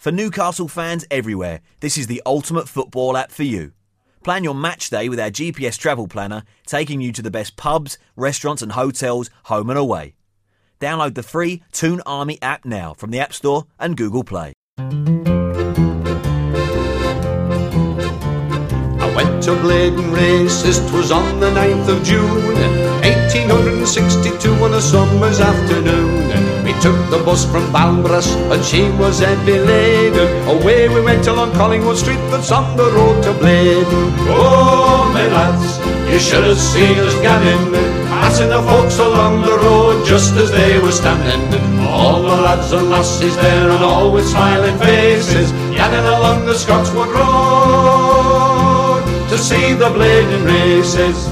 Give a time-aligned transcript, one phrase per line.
[0.00, 3.72] For Newcastle fans everywhere, this is the ultimate football app for you.
[4.24, 7.98] Plan your match day with our GPS travel planner, taking you to the best pubs,
[8.16, 10.14] restaurants, and hotels, home and away.
[10.80, 14.54] Download the free Toon Army app now from the App Store and Google Play.
[14.78, 14.82] I
[19.14, 22.54] went to Blaydon Races, 'twas on the 9th of June,
[23.02, 26.39] 1862 on a summer's afternoon.
[26.80, 30.48] Took the bus from Balmbra's and she was heavy laden.
[30.48, 34.14] Away we went along Collingwood Street that's on the road to Blaydon.
[34.32, 35.78] Oh, my lads,
[36.10, 37.74] you should have seen us gammon,
[38.08, 41.60] passing the folks along the road just as they were standing.
[41.86, 47.08] All the lads and lassies there and all with smiling faces, yanning along the Scotswood
[47.08, 51.28] Road to see the Blaydon races.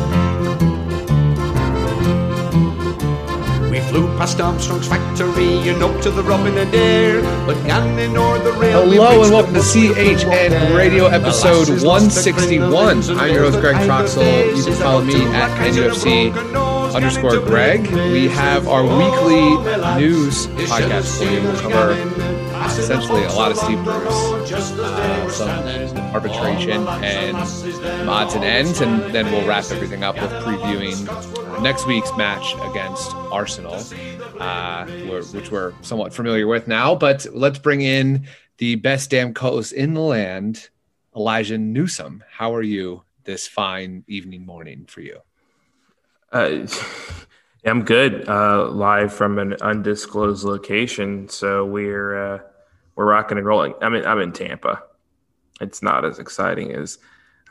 [3.89, 8.83] Flew past Armstrong's factory and up to the Robin Adair, but Gannon or the rail.
[8.83, 10.77] Hello and welcome to CHN.
[10.77, 13.19] Radio episode lasses lost their 161.
[13.19, 14.57] I'm your host, Greg Troxel.
[14.57, 17.91] You can follow me at NUFC underscore Greg.
[17.91, 19.57] We have our weekly
[19.99, 21.43] news podcast for you.
[21.43, 22.38] We'll cover
[22.77, 27.37] Essentially a lot of Steve Bruce, uh, some arbitration and
[28.09, 33.15] odds and ends, and then we'll wrap everything up with previewing next week's match against
[33.15, 33.83] Arsenal,
[34.41, 34.87] uh,
[35.33, 36.95] which we're somewhat familiar with now.
[36.95, 38.27] But let's bring in
[38.59, 40.69] the best damn co-host in the land,
[41.17, 42.23] Elijah Newsom.
[42.31, 45.21] How are you this fine evening morning for you?
[46.33, 46.67] Uh,
[47.65, 48.29] I'm good.
[48.29, 52.39] Uh, live from an undisclosed location, so we're uh,
[52.99, 53.75] we're rocking and rolling.
[53.81, 54.83] I'm in I'm in Tampa.
[55.61, 56.99] It's not as exciting as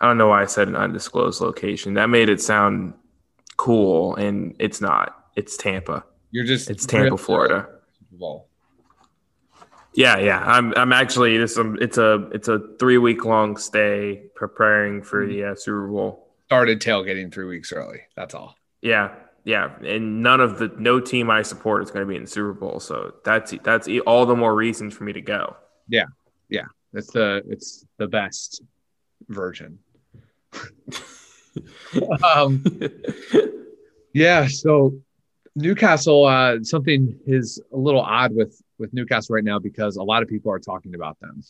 [0.01, 1.93] I don't know why I said an undisclosed location.
[1.93, 2.93] That made it sound
[3.55, 5.25] cool, and it's not.
[5.37, 6.03] It's Tampa.
[6.31, 7.65] You're just It's Tampa, Florida.
[9.93, 10.43] Yeah, yeah.
[10.45, 15.25] I'm I'm actually this um, it's a it's a three week long stay preparing for
[15.25, 16.27] the uh, Super Bowl.
[16.47, 18.01] Started tailgating three weeks early.
[18.17, 18.57] That's all.
[18.81, 19.15] Yeah,
[19.47, 22.27] yeah, and none of the no team I support is going to be in the
[22.29, 25.55] Super Bowl, so that's that's all the more reason for me to go.
[25.87, 26.07] Yeah,
[26.49, 28.61] yeah, it's the it's the best
[29.29, 29.79] version.
[32.35, 32.61] um,
[34.13, 34.47] yeah.
[34.47, 34.99] So
[35.55, 40.23] Newcastle, uh, something is a little odd with with Newcastle right now because a lot
[40.23, 41.41] of people are talking about them,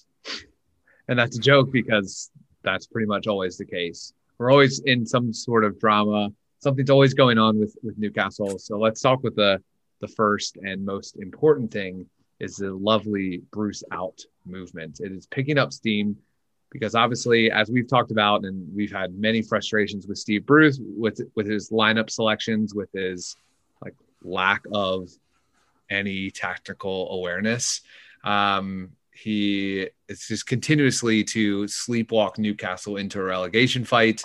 [1.08, 2.30] and that's a joke because
[2.62, 4.14] that's pretty much always the case.
[4.38, 6.30] We're always in some sort of drama.
[6.60, 8.60] Something's always going on with with Newcastle.
[8.60, 9.62] So let's talk with the
[10.00, 12.06] the first and most important thing
[12.40, 15.00] is the lovely Bruce out movement.
[15.00, 16.18] It is picking up steam
[16.72, 21.22] because obviously, as we've talked about, and we've had many frustrations with Steve Bruce with
[21.36, 23.36] with his lineup selections, with his
[23.82, 25.10] like lack of
[25.90, 27.82] any tactical awareness.
[28.24, 34.24] Um, he is just continuously to sleepwalk Newcastle into a relegation fight.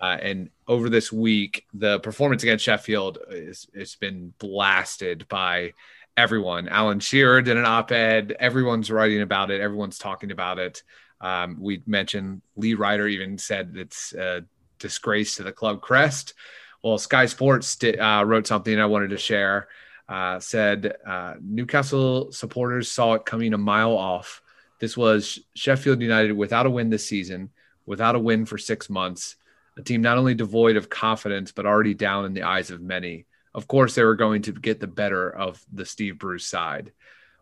[0.00, 5.72] Uh, and over this week, the performance against Sheffield is it's been blasted by
[6.16, 6.68] everyone.
[6.68, 8.34] Alan Shearer did an op-ed.
[8.40, 9.60] Everyone's writing about it.
[9.60, 10.82] Everyone's talking about it.
[11.20, 14.44] Um, we mentioned Lee Ryder even said it's a
[14.78, 16.34] disgrace to the club crest.
[16.82, 19.68] Well, Sky Sports uh, wrote something I wanted to share.
[20.08, 24.42] Uh, said uh, Newcastle supporters saw it coming a mile off.
[24.80, 27.50] This was Sheffield United without a win this season,
[27.86, 29.36] without a win for six months.
[29.80, 33.24] A team not only devoid of confidence, but already down in the eyes of many.
[33.54, 36.92] Of course, they were going to get the better of the Steve Bruce side.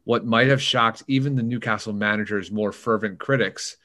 [0.04, 3.76] What might have shocked even the Newcastle manager's more fervent critics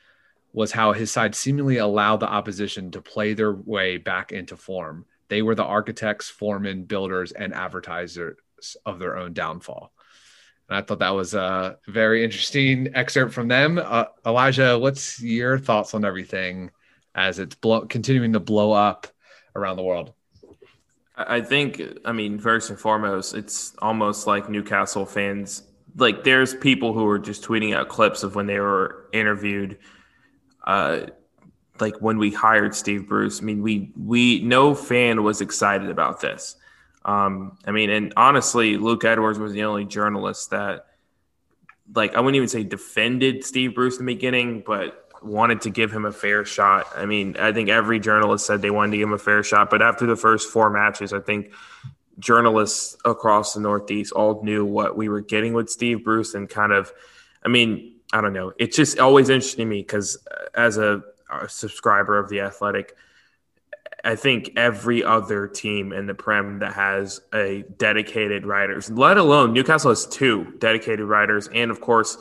[0.54, 5.06] was how his side seemingly allowed the opposition to play their way back into form.
[5.30, 8.38] They were the architects, foremen, builders, and advertisers
[8.86, 9.92] of their own downfall.
[10.70, 13.80] And I thought that was a very interesting excerpt from them.
[13.84, 16.70] Uh, Elijah, what's your thoughts on everything
[17.16, 19.08] as it's blow, continuing to blow up
[19.56, 20.14] around the world?
[21.16, 25.64] I think, I mean, first and foremost, it's almost like Newcastle fans.
[25.96, 29.78] Like, there's people who are just tweeting out clips of when they were interviewed.
[30.66, 31.08] Uh,
[31.80, 33.42] like when we hired Steve Bruce.
[33.42, 36.56] I mean, we we no fan was excited about this.
[37.06, 40.86] Um, I mean, and honestly, Luke Edwards was the only journalist that,
[41.94, 45.92] like, I wouldn't even say defended Steve Bruce in the beginning, but wanted to give
[45.92, 46.88] him a fair shot.
[46.96, 49.70] I mean, I think every journalist said they wanted to give him a fair shot,
[49.70, 51.54] but after the first four matches, I think
[52.20, 56.72] journalists across the Northeast all knew what we were getting with Steve Bruce and kind
[56.72, 56.92] of,
[57.44, 58.54] I mean, I don't know.
[58.60, 62.96] It's just always interesting to me because uh, as a, a subscriber of the Athletic,
[64.04, 69.54] I think every other team in the Prem that has a dedicated writers, let alone
[69.54, 72.18] Newcastle has two dedicated writers, and of course,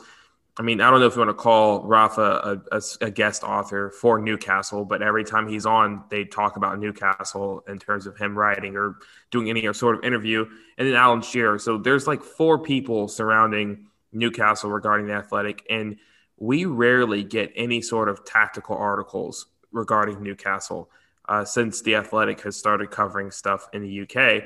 [0.55, 3.43] I mean, I don't know if you want to call Rafa a, a, a, guest
[3.43, 8.17] author for Newcastle, but every time he's on, they talk about Newcastle in terms of
[8.17, 8.97] him writing or
[9.31, 10.45] doing any sort of interview.
[10.77, 11.57] And then Alan Shearer.
[11.57, 15.65] So there's like four people surrounding Newcastle regarding the athletic.
[15.71, 15.97] And
[16.37, 20.87] we rarely get any sort of tactical articles regarding Newcastle
[21.27, 24.43] uh, since the athletic has started covering stuff in the UK.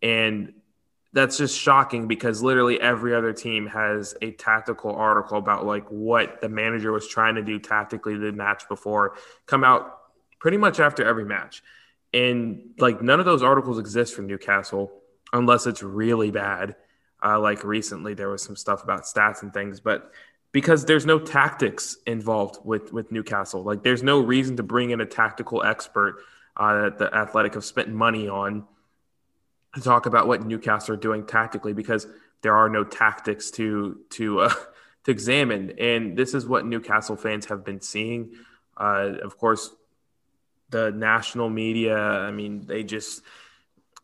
[0.00, 0.54] And
[1.12, 6.40] that's just shocking because literally every other team has a tactical article about like what
[6.40, 9.16] the manager was trying to do tactically the match before
[9.46, 9.98] come out
[10.38, 11.62] pretty much after every match.
[12.14, 14.90] And like none of those articles exist for Newcastle
[15.32, 16.76] unless it's really bad.
[17.24, 20.10] Uh, like recently, there was some stuff about stats and things, but
[20.50, 25.00] because there's no tactics involved with with Newcastle, like there's no reason to bring in
[25.00, 26.16] a tactical expert
[26.56, 28.66] uh, that the Athletic have spent money on
[29.74, 32.06] to talk about what Newcastle are doing tactically because
[32.42, 34.54] there are no tactics to to uh,
[35.04, 38.32] to examine, and this is what Newcastle fans have been seeing.
[38.76, 39.70] Uh, of course,
[40.70, 41.96] the national media.
[41.96, 43.22] I mean, they just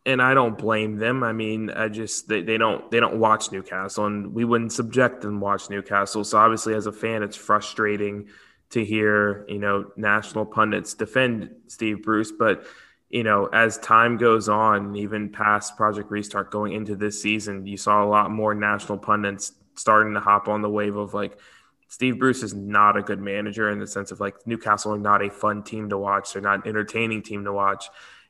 [0.08, 1.22] and I don't blame them.
[1.22, 5.20] I mean, I just they, they don't they don't watch Newcastle, and we wouldn't subject
[5.20, 6.24] them watch Newcastle.
[6.24, 8.28] So obviously, as a fan, it's frustrating
[8.70, 12.64] to hear you know national pundits defend Steve Bruce, but
[13.10, 17.76] you know, as time goes on, even past Project Restart going into this season, you
[17.76, 21.38] saw a lot more national pundits starting to hop on the wave of like
[21.88, 25.24] Steve Bruce is not a good manager in the sense of like Newcastle are not
[25.24, 26.32] a fun team to watch.
[26.32, 27.86] They're not an entertaining team to watch.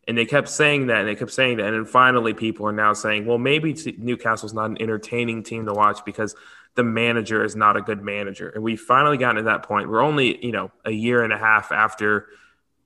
[0.07, 1.67] And they kept saying that and they kept saying that.
[1.67, 5.75] And then finally, people are now saying, well, maybe Newcastle's not an entertaining team to
[5.75, 6.37] watch because
[6.77, 8.49] the manager is not a good manager.
[8.49, 9.91] And we finally gotten to that point.
[9.91, 12.29] We're only, you know, a year and a half after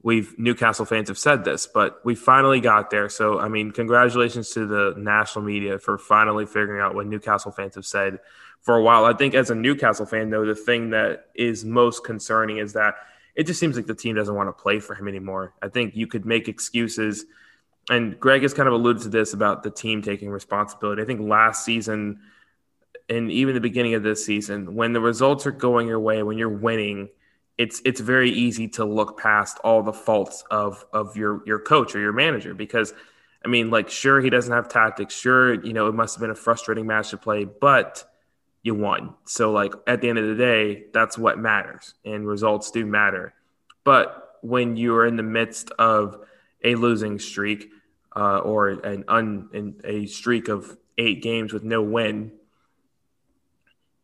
[0.02, 3.08] we've Newcastle fans have said this, but we finally got there.
[3.08, 7.76] So, I mean, congratulations to the national media for finally figuring out what Newcastle fans
[7.76, 8.18] have said
[8.60, 9.04] for a while.
[9.04, 12.94] I think as a Newcastle fan, though, the thing that is most concerning is that
[13.34, 15.54] it just seems like the team doesn't want to play for him anymore.
[15.62, 17.24] I think you could make excuses,
[17.88, 21.02] and Greg has kind of alluded to this about the team taking responsibility.
[21.02, 22.20] I think last season
[23.08, 26.38] and even the beginning of this season, when the results are going your way, when
[26.38, 27.08] you're winning–
[27.62, 31.94] it's it's very easy to look past all the faults of of your your coach
[31.94, 32.92] or your manager because
[33.44, 35.14] I mean like sure he doesn't have tactics.
[35.14, 38.04] Sure you know it must have been a frustrating match to play but
[38.64, 39.14] you won.
[39.26, 43.32] So like at the end of the day that's what matters and results do matter.
[43.84, 46.18] But when you are in the midst of
[46.64, 47.70] a losing streak
[48.16, 52.32] uh, or an un a streak of eight games with no win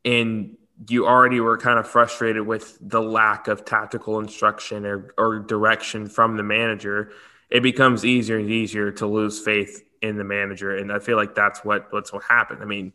[0.05, 5.41] and you already were kind of frustrated with the lack of tactical instruction or, or
[5.41, 7.11] direction from the manager,
[7.51, 10.77] it becomes easier and easier to lose faith in the manager.
[10.77, 12.63] And I feel like that's what what's what happened.
[12.63, 12.93] I mean,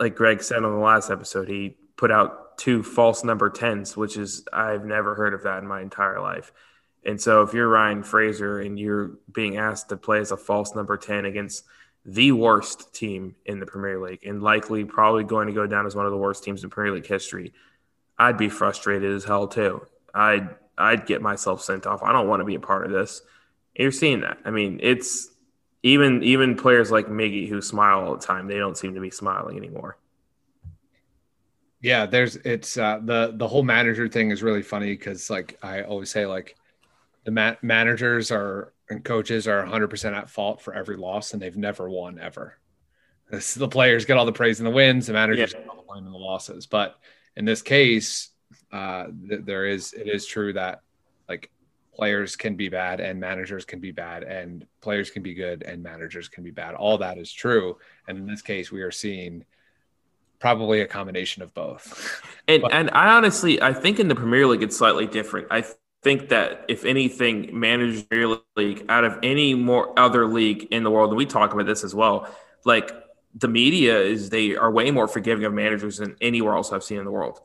[0.00, 4.16] like Greg said on the last episode, he put out two false number tens, which
[4.16, 6.52] is I've never heard of that in my entire life.
[7.06, 10.74] And so if you're Ryan Fraser and you're being asked to play as a false
[10.74, 11.64] number 10 against–
[12.04, 15.94] the worst team in the Premier League and likely probably going to go down as
[15.94, 17.52] one of the worst teams in Premier League history,
[18.18, 19.86] I'd be frustrated as hell too.
[20.14, 22.02] I'd I'd get myself sent off.
[22.02, 23.22] I don't want to be a part of this.
[23.74, 24.38] You're seeing that.
[24.44, 25.30] I mean, it's
[25.82, 29.10] even even players like Miggy who smile all the time, they don't seem to be
[29.10, 29.96] smiling anymore.
[31.80, 35.82] Yeah, there's it's uh, the the whole manager thing is really funny because like I
[35.82, 36.56] always say like
[37.24, 41.56] the ma- managers are and coaches are 100% at fault for every loss and they've
[41.56, 42.58] never won ever.
[43.30, 45.60] This, the players get all the praise in the wins, the managers yeah.
[45.60, 46.66] get all the blame in the losses.
[46.66, 46.96] But
[47.36, 48.30] in this case,
[48.72, 50.82] uh, th- there is it is true that
[51.28, 51.50] like
[51.94, 55.82] players can be bad and managers can be bad and players can be good and
[55.82, 56.74] managers can be bad.
[56.74, 59.44] All that is true, and in this case, we are seeing
[60.38, 62.20] probably a combination of both.
[62.46, 65.48] and but, and I honestly I think in the Premier League it's slightly different.
[65.50, 65.64] I
[66.04, 68.04] think that if anything, managers
[68.56, 71.82] league out of any more other league in the world, and we talk about this
[71.82, 72.28] as well,
[72.64, 72.92] like
[73.34, 76.98] the media is they are way more forgiving of managers than anywhere else I've seen
[76.98, 77.40] in the world.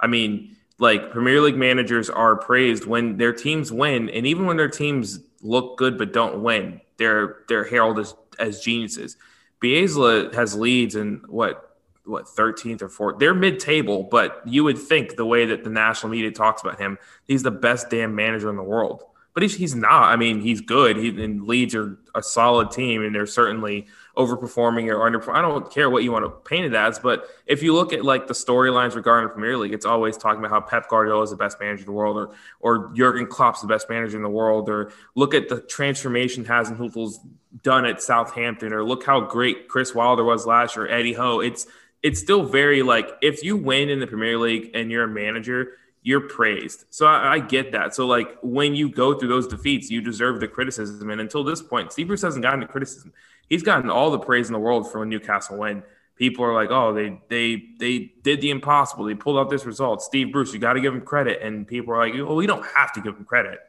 [0.00, 4.56] I mean, like Premier League managers are praised when their teams win, and even when
[4.56, 9.16] their teams look good but don't win, they're they're heralded as, as geniuses.
[9.60, 11.73] Bielsa has Leeds in what
[12.04, 13.18] what 13th or 4th.
[13.18, 16.98] They're mid-table, but you would think the way that the national media talks about him,
[17.26, 19.04] he's the best damn manager in the world.
[19.32, 20.12] But he's, he's not.
[20.12, 20.96] I mean, he's good.
[20.96, 25.34] He and Leeds are a solid team, and they're certainly overperforming or underperforming.
[25.34, 28.04] I don't care what you want to paint it as, but if you look at
[28.04, 31.30] like the storylines regarding the Premier League, it's always talking about how Pep Guardiola is
[31.30, 32.30] the best manager in the world, or
[32.60, 37.18] or Jurgen Klopp's the best manager in the world, or look at the transformation Hasenhüttl's
[37.62, 41.40] done at Southampton, or look how great Chris Wilder was last year, Eddie Howe.
[41.40, 41.66] It's
[42.04, 45.78] it's still very like if you win in the Premier League and you're a manager,
[46.02, 46.84] you're praised.
[46.90, 47.94] So I, I, get that.
[47.94, 51.08] So like when you go through those defeats, you deserve the criticism.
[51.08, 53.14] And until this point, Steve Bruce hasn't gotten the criticism.
[53.48, 55.82] He's gotten all the praise in the world for a Newcastle win.
[56.16, 59.06] People are like, oh, they they they did the impossible.
[59.06, 60.02] They pulled out this result.
[60.02, 61.40] Steve Bruce, you got to give him credit.
[61.42, 63.60] And people are like, well, we don't have to give him credit.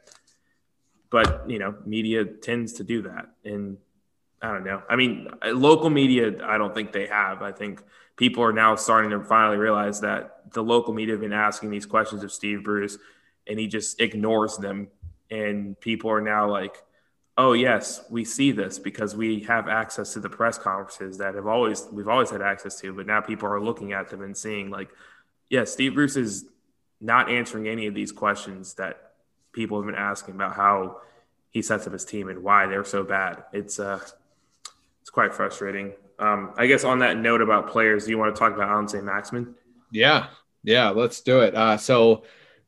[1.09, 3.29] But you know, media tends to do that.
[3.45, 3.77] And
[4.41, 4.83] I don't know.
[4.89, 7.41] I mean, local media, I don't think they have.
[7.41, 7.81] I think
[8.15, 11.85] people are now starting to finally realize that the local media have been asking these
[11.85, 12.97] questions of Steve Bruce
[13.47, 14.89] and he just ignores them.
[15.31, 16.83] And people are now like,
[17.37, 21.47] oh yes, we see this because we have access to the press conferences that have
[21.47, 24.69] always we've always had access to, but now people are looking at them and seeing
[24.69, 24.89] like,
[25.49, 26.45] yeah, Steve Bruce is
[27.01, 29.13] not answering any of these questions that
[29.51, 31.01] people have been asking about how
[31.49, 33.43] he sets up his team and why they're so bad.
[33.51, 33.99] It's uh
[35.05, 35.93] it's quite frustrating.
[36.17, 38.87] Um, I guess on that note about players, do you want to talk about Alan
[38.87, 39.03] St.
[39.03, 39.53] Maximin?
[39.91, 40.29] Yeah,
[40.63, 41.53] yeah, let's do it.
[41.53, 42.23] Uh, so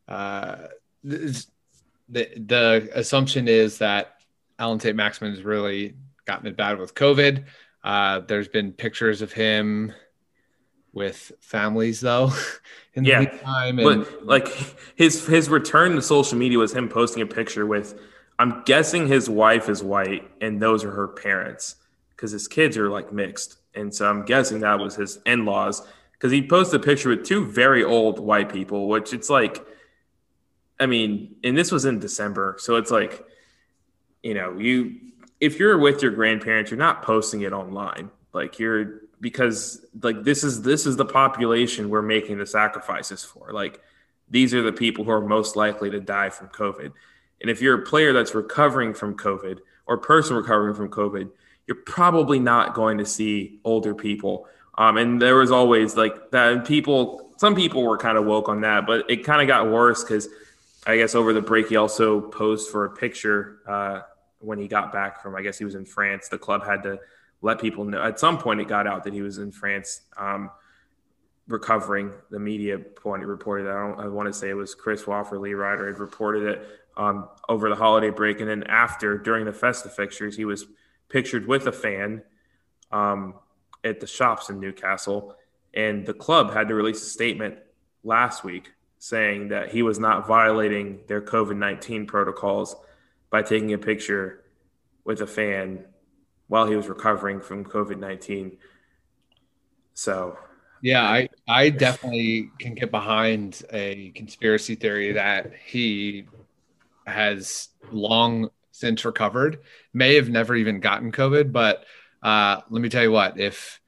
[0.08, 0.68] uh,
[1.04, 1.48] the
[2.08, 4.18] the assumption is that
[4.60, 4.96] Alan St.
[4.96, 7.46] Maximin has really gotten it bad with COVID.
[7.84, 9.92] Uh, there's been pictures of him
[10.94, 12.32] with families though
[12.94, 13.80] in the yeah, meantime.
[13.80, 14.48] And- but like
[14.96, 18.00] his his return to social media was him posting a picture with
[18.38, 21.78] I'm guessing his wife is white and those are her parents
[22.18, 23.58] because his kids are like mixed.
[23.76, 27.24] And so I'm guessing that was his in laws because he posted a picture with
[27.24, 29.64] two very old white people, which it's like,
[30.80, 32.58] I mean, and this was in December.
[32.60, 33.24] So it's like,
[34.24, 34.96] you know, you,
[35.40, 38.10] if you're with your grandparents, you're not posting it online.
[38.34, 43.54] Like you're, because like this is, this is the population we're making the sacrifices for.
[43.54, 43.80] Like
[44.28, 46.92] these are the people who are most likely to die from COVID.
[47.42, 51.30] And if you're a player that's recovering from COVID or person recovering from COVID,
[51.68, 54.48] you're probably not going to see older people.
[54.78, 56.66] Um, and there was always like that.
[56.66, 60.04] People, some people were kind of woke on that, but it kind of got worse
[60.04, 60.30] because
[60.86, 64.02] I guess over the break he also posed for a picture uh,
[64.40, 65.36] when he got back from.
[65.36, 66.30] I guess he was in France.
[66.30, 67.00] The club had to
[67.42, 68.02] let people know.
[68.02, 70.02] At some point, it got out that he was in France.
[70.16, 70.50] Um,
[71.48, 72.12] recovering.
[72.30, 73.76] The media point reported that.
[73.76, 77.30] I, I, want to say it was Chris Walford, Lee Ryder had reported it um,
[77.48, 80.66] over the holiday break, and then after during the festive fixtures, he was
[81.10, 82.22] pictured with a fan
[82.92, 83.36] um,
[83.84, 85.36] at the shops in Newcastle.
[85.74, 87.58] And the club had to release a statement
[88.04, 92.76] last week saying that he was not violating their COVID 19 protocols
[93.30, 94.44] by taking a picture
[95.04, 95.86] with a fan
[96.48, 98.58] while he was recovering from COVID 19.
[99.94, 100.38] So,
[100.82, 106.26] yeah, I, I definitely can get behind a conspiracy theory that he
[107.06, 109.60] has long since recovered,
[109.92, 111.52] may have never even gotten COVID.
[111.52, 111.84] But
[112.22, 113.82] uh, let me tell you what, if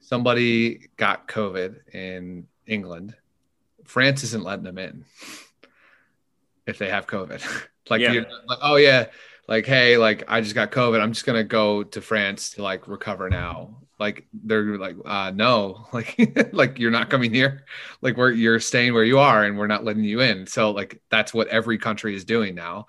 [0.00, 3.14] somebody got COVID in England,
[3.84, 5.06] France isn't letting them in
[6.66, 7.42] if they have COVID.
[7.90, 8.22] like, yeah.
[8.46, 9.06] like, oh yeah,
[9.48, 11.00] like hey, like I just got COVID.
[11.00, 13.78] I'm just gonna go to France to like recover now.
[13.98, 17.64] Like they're like, uh, no, like like you're not coming here.
[18.02, 20.46] Like where you're staying where you are, and we're not letting you in.
[20.46, 22.88] So like that's what every country is doing now.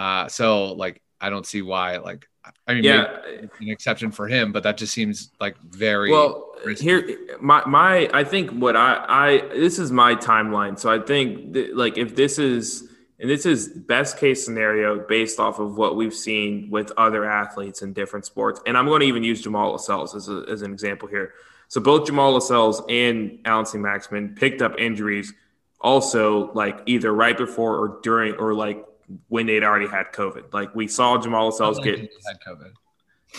[0.00, 2.26] Uh, so like I don't see why like
[2.66, 3.18] I mean yeah
[3.60, 6.84] an exception for him, but that just seems like very well risky.
[6.84, 10.78] here my my I think what I I this is my timeline.
[10.78, 12.88] So I think that, like if this is
[13.18, 17.82] and this is best case scenario based off of what we've seen with other athletes
[17.82, 18.58] in different sports.
[18.66, 21.34] And I'm going to even use Jamal Lascelles as, a, as an example here.
[21.68, 23.82] So both Jamal Lascelles and Allan St.
[23.82, 25.34] Maximin picked up injuries
[25.82, 28.86] also like either right before or during or like
[29.28, 30.52] when they'd already had COVID.
[30.52, 32.72] Like we saw Jamal Lascelles get had COVID.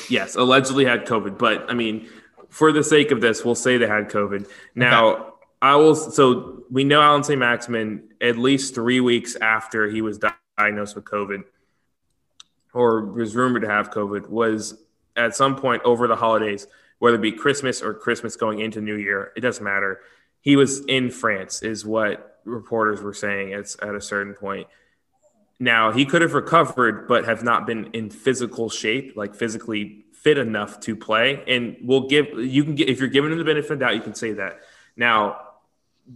[0.10, 2.10] Yes, allegedly had COVID, but I mean,
[2.50, 4.50] for the sake of this, we'll say they had COVID.
[4.76, 5.30] Now, okay.
[5.62, 5.96] I will.
[5.96, 7.40] So we know Alan St.
[7.40, 10.20] Maximin at least three weeks after he was
[10.58, 11.44] diagnosed with COVID,
[12.74, 14.76] or was rumored to have COVID, was
[15.16, 16.68] at some point over the holidays,
[17.00, 20.02] whether it be Christmas or Christmas going into New Year, it doesn't matter.
[20.42, 24.68] He was in France, is what reporters were saying at, at a certain point.
[25.62, 30.40] Now he could have recovered, but have not been in physical shape, like physically fit
[30.40, 31.44] enough to play.
[31.48, 34.02] And we'll give you can get if you're giving him the benefit of doubt, you
[34.02, 34.62] can say that.
[34.98, 35.40] Now,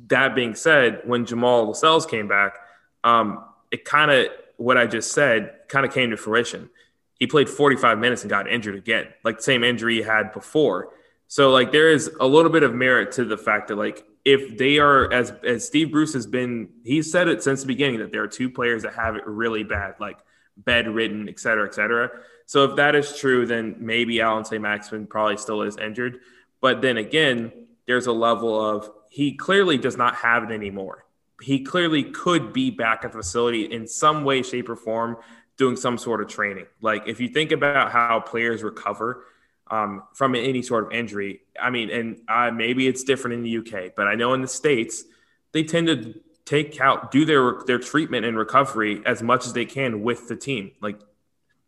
[0.08, 2.58] that being said, when Jamal Lascelles came back,
[3.04, 6.72] um, it kind of what I just said kind of came to fruition.
[7.20, 10.90] He played 45 minutes and got injured again, like the same injury he had before.
[11.28, 14.58] So like there is a little bit of merit to the fact that like if
[14.58, 18.12] they are as as Steve Bruce has been, he's said it since the beginning that
[18.12, 20.18] there are two players that have it really bad, like
[20.58, 22.10] bedridden, et cetera, et cetera.
[22.48, 24.62] So if that is true, then maybe Allan St.
[24.62, 26.20] Maximin probably still is injured.
[26.60, 27.52] But then again,
[27.86, 31.06] there's a level of he clearly does not have it anymore.
[31.42, 35.18] He clearly could be back at the facility in some way, shape, or form
[35.58, 36.66] doing some sort of training.
[36.82, 39.26] Like if you think about how players recover
[39.70, 43.58] um, from any sort of injury, I mean, and uh, maybe it's different in the
[43.58, 45.04] UK, but I know in the states
[45.52, 46.14] they tend to
[46.46, 50.36] take out do their their treatment and recovery as much as they can with the
[50.36, 50.72] team.
[50.82, 51.00] Like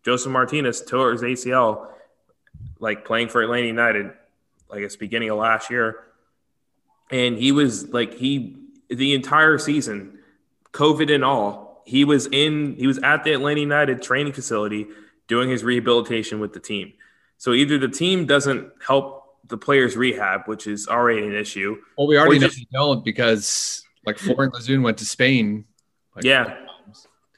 [0.03, 1.87] Josef Martinez tore his ACL,
[2.79, 4.11] like playing for Atlanta United,
[4.69, 6.03] like it's beginning of last year,
[7.09, 8.57] and he was like he
[8.89, 10.19] the entire season,
[10.71, 14.87] COVID and all, he was in he was at the Atlanta United training facility
[15.27, 16.93] doing his rehabilitation with the team.
[17.37, 21.77] So either the team doesn't help the players rehab, which is already an issue.
[21.97, 25.65] Well, we already know just, they don't because like Florian Lejeune went to Spain.
[26.15, 26.57] Like, yeah.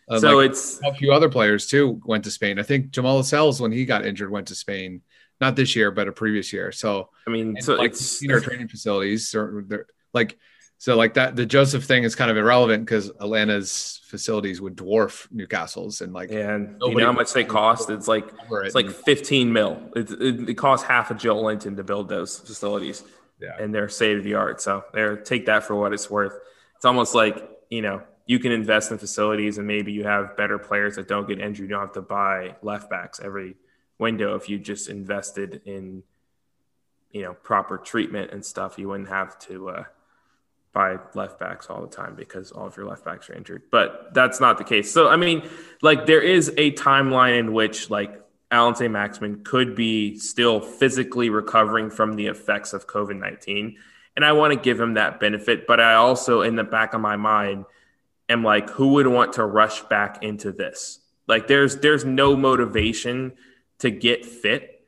[0.08, 2.58] Uh, so like it's a few other players too went to Spain.
[2.58, 5.02] I think Jamal Lascelles, when he got injured, went to Spain.
[5.40, 6.72] Not this year, but a previous year.
[6.72, 10.38] So I mean, so like it's our training facilities, or like
[10.80, 11.36] so like that.
[11.36, 16.32] The Joseph thing is kind of irrelevant because Atlanta's facilities would dwarf Newcastle's, and like
[16.32, 17.90] and you know how much they cost?
[17.90, 18.26] It's like
[18.64, 19.82] it's like fifteen mil.
[19.94, 23.04] It, it, it costs half a Joelinton to build those facilities.
[23.42, 23.56] Yeah.
[23.58, 24.60] and they're state of the art.
[24.62, 26.34] So there, take that for what it's worth.
[26.76, 30.58] It's almost like you know you can invest in facilities and maybe you have better
[30.58, 31.70] players that don't get injured.
[31.70, 33.56] You don't have to buy left backs every
[33.98, 36.04] window if you just invested in
[37.12, 38.80] you know proper treatment and stuff.
[38.80, 39.84] You wouldn't have to uh,
[40.74, 43.64] buy left backs all the time because all of your left backs are injured.
[43.72, 44.92] But that's not the case.
[44.92, 45.48] So I mean,
[45.82, 48.22] like there is a timeline in which like
[48.52, 48.92] Allan St.
[48.92, 53.78] Maximin could be still physically recovering from the effects of COVID 19
[54.20, 55.66] and I want to give him that benefit.
[55.66, 57.64] But I also, in the back of my mind,
[58.28, 61.00] am like, who would want to rush back into this?
[61.26, 63.32] Like, there's there's no motivation
[63.78, 64.86] to get fit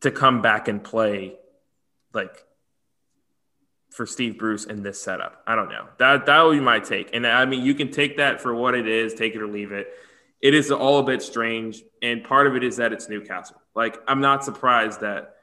[0.00, 1.36] to come back and play,
[2.12, 2.44] like
[3.94, 5.42] for Steve Bruce in this setup.
[5.46, 5.86] I don't know.
[5.98, 7.14] That that would be my take.
[7.14, 9.72] And I mean, you can take that for what it is, take it or leave
[9.72, 9.88] it.
[10.40, 13.56] It is all a bit strange, and part of it is that it's Newcastle.
[13.74, 15.36] Like, I'm not surprised that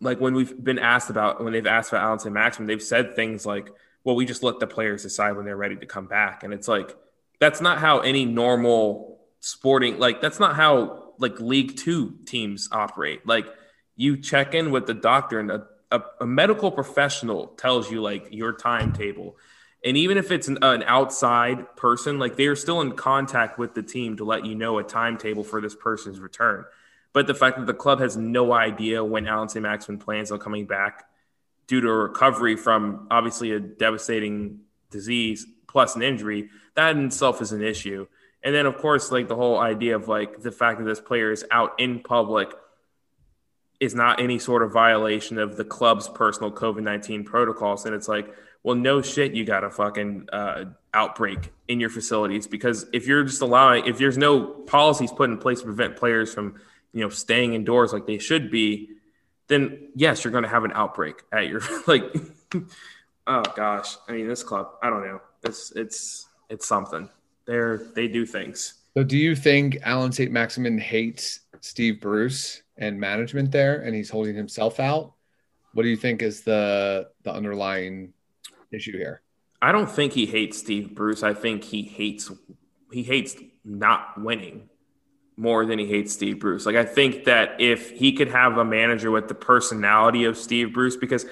[0.00, 2.32] like when we've been asked about when they've asked about Allan St.
[2.32, 3.70] Maximin, they've said things like,
[4.04, 6.68] "Well, we just let the players decide when they're ready to come back," and it's
[6.68, 6.96] like
[7.40, 13.26] that's not how any normal sporting like that's not how like League Two teams operate.
[13.26, 13.46] Like
[13.96, 18.28] you check in with the doctor, and a, a, a medical professional tells you like
[18.30, 19.36] your timetable.
[19.84, 23.74] And even if it's an, an, outside person, like they are still in contact with
[23.74, 26.64] the team to let you know a timetable for this person's return.
[27.12, 29.62] But the fact that the club has no idea when Alan St.
[29.62, 31.06] Maximin plans on coming back
[31.66, 37.40] due to a recovery from obviously a devastating disease plus an injury, that in itself
[37.40, 38.06] is an issue.
[38.42, 41.30] And then, of course, like the whole idea of like the fact that this player
[41.30, 42.52] is out in public
[43.80, 47.86] is not any sort of violation of the club's personal COVID 19 protocols.
[47.86, 52.46] And it's like, well, no shit, you got a fucking uh, outbreak in your facilities.
[52.46, 56.32] Because if you're just allowing, if there's no policies put in place to prevent players
[56.34, 56.60] from
[56.92, 58.90] you know staying indoors like they should be
[59.48, 62.04] then yes you're going to have an outbreak at your like
[63.26, 63.96] oh gosh.
[64.08, 65.20] I mean this club i don't know.
[65.42, 67.08] It's it's it's something.
[67.46, 68.74] They're they do things.
[68.96, 74.10] So do you think Alan st maximin hates steve bruce and management there and he's
[74.10, 75.14] holding himself out
[75.74, 78.12] what do you think is the the underlying
[78.72, 79.22] issue here
[79.62, 82.30] i don't think he hates steve bruce i think he hates
[82.92, 84.68] he hates not winning
[85.40, 86.66] more than he hates Steve Bruce.
[86.66, 90.74] Like I think that if he could have a manager with the personality of Steve
[90.74, 91.24] Bruce, because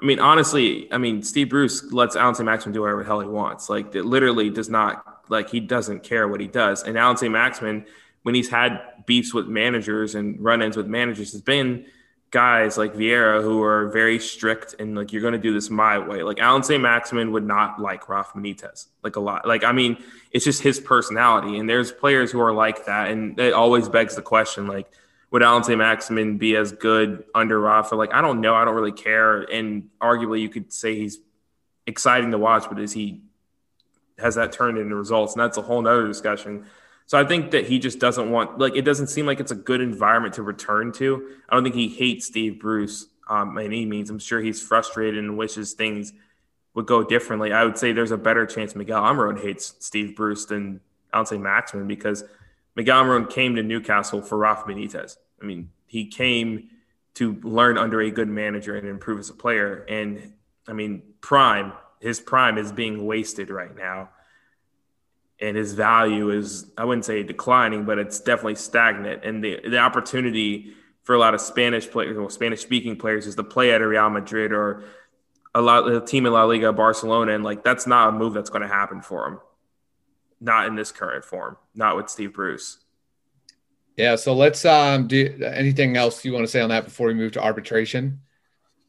[0.00, 2.44] I mean, honestly, I mean, Steve Bruce lets Alan St.
[2.44, 3.70] Maximin do whatever the hell he wants.
[3.70, 6.82] Like it literally does not like he doesn't care what he does.
[6.82, 7.32] And Alan St.
[7.32, 7.86] Maximin,
[8.24, 11.86] when he's had beefs with managers and run-ins with managers, has been
[12.30, 15.98] guys like Vieira who are very strict and like you're going to do this my
[15.98, 16.24] way.
[16.24, 16.82] Like Alan St.
[16.82, 19.46] Maximin would not like Rafa Benitez like a lot.
[19.46, 23.38] Like I mean, it's just his personality, and there's players who are like that, and
[23.38, 24.90] it always begs the question like.
[25.30, 25.76] Would Alan St.
[25.76, 27.96] Maximin be as good under Rafa?
[27.96, 28.54] Like, I don't know.
[28.54, 29.40] I don't really care.
[29.40, 31.18] And arguably, you could say he's
[31.88, 33.22] exciting to watch, but is he
[34.16, 35.34] has that turned into results?
[35.34, 36.66] And that's a whole nother discussion.
[37.06, 39.56] So I think that he just doesn't want like it doesn't seem like it's a
[39.56, 41.28] good environment to return to.
[41.48, 44.10] I don't think he hates Steve Bruce um, by any means.
[44.10, 46.12] I'm sure he's frustrated and wishes things
[46.74, 47.52] would go differently.
[47.52, 50.80] I would say there's a better chance Miguel Almiron hates Steve Bruce than
[51.12, 52.24] I'll say Maximin because
[52.74, 55.16] Miguel Almiron came to Newcastle for Rafa Benitez.
[55.40, 56.70] I mean, he came
[57.14, 59.84] to learn under a good manager and improve as a player.
[59.88, 60.32] And
[60.66, 64.10] I mean, prime, his prime is being wasted right now
[65.44, 69.24] and his value is I wouldn't say declining, but it's definitely stagnant.
[69.24, 73.34] And the the opportunity for a lot of Spanish players or Spanish speaking players is
[73.34, 74.84] to play at a Real Madrid or
[75.54, 78.48] a lot a team in La Liga, Barcelona, and like that's not a move that's
[78.48, 79.40] going to happen for him.
[80.40, 81.58] Not in this current form.
[81.74, 82.78] Not with Steve Bruce.
[83.96, 84.16] Yeah.
[84.16, 87.32] So let's um do anything else you want to say on that before we move
[87.32, 88.20] to arbitration.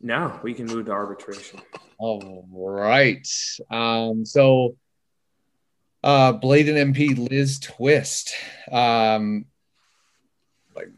[0.02, 1.60] No, we can move to arbitration.
[1.98, 3.28] All right.
[3.70, 4.26] Um.
[4.26, 4.78] So.
[6.06, 8.36] Uh, Blaydon MP Liz Twist,
[8.72, 9.46] um,
[10.76, 10.90] like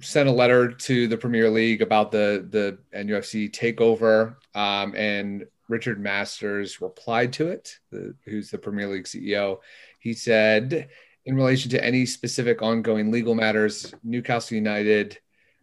[0.00, 6.00] sent a letter to the Premier League about the the NUFC takeover, um, and Richard
[6.00, 9.60] Masters replied to it, the, who's the Premier League CEO.
[10.00, 10.88] He said,
[11.24, 15.20] in relation to any specific ongoing legal matters, Newcastle United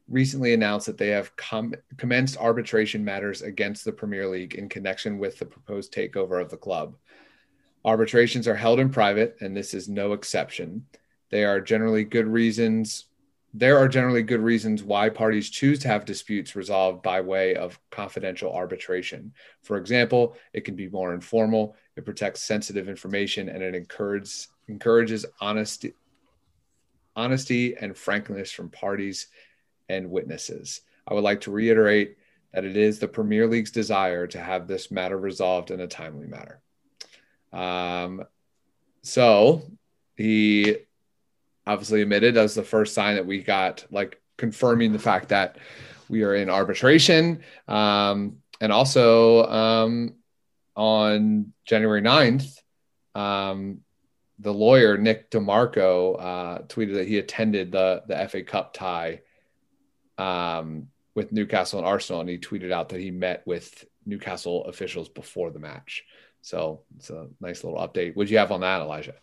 [0.07, 5.19] recently announced that they have com- commenced arbitration matters against the Premier League in connection
[5.19, 6.95] with the proposed takeover of the club.
[7.89, 10.85] Arbitrations are held in private, and this is no exception.
[11.31, 13.05] They are generally good reasons.
[13.51, 17.79] There are generally good reasons why parties choose to have disputes resolved by way of
[17.89, 19.33] confidential arbitration.
[19.63, 25.25] For example, it can be more informal, it protects sensitive information, and it encourages, encourages
[25.41, 25.95] honesty,
[27.15, 29.29] honesty and frankness from parties
[29.89, 30.81] and witnesses.
[31.07, 32.17] I would like to reiterate
[32.53, 36.27] that it is the Premier League's desire to have this matter resolved in a timely
[36.27, 36.61] manner.
[37.51, 38.25] Um,
[39.01, 39.63] so
[40.15, 40.77] he
[41.65, 45.57] obviously admitted as the first sign that we got like confirming the fact that
[46.09, 47.43] we are in arbitration.
[47.67, 50.15] Um, and also um,
[50.75, 52.57] on January 9th,
[53.15, 53.81] um,
[54.39, 59.21] the lawyer Nick DeMarco uh, tweeted that he attended the the FA Cup tie
[60.17, 65.09] um, with Newcastle and Arsenal, and he tweeted out that he met with Newcastle officials
[65.09, 66.05] before the match.
[66.41, 68.15] So it's a nice little update.
[68.15, 69.15] What do you have on that, Elijah?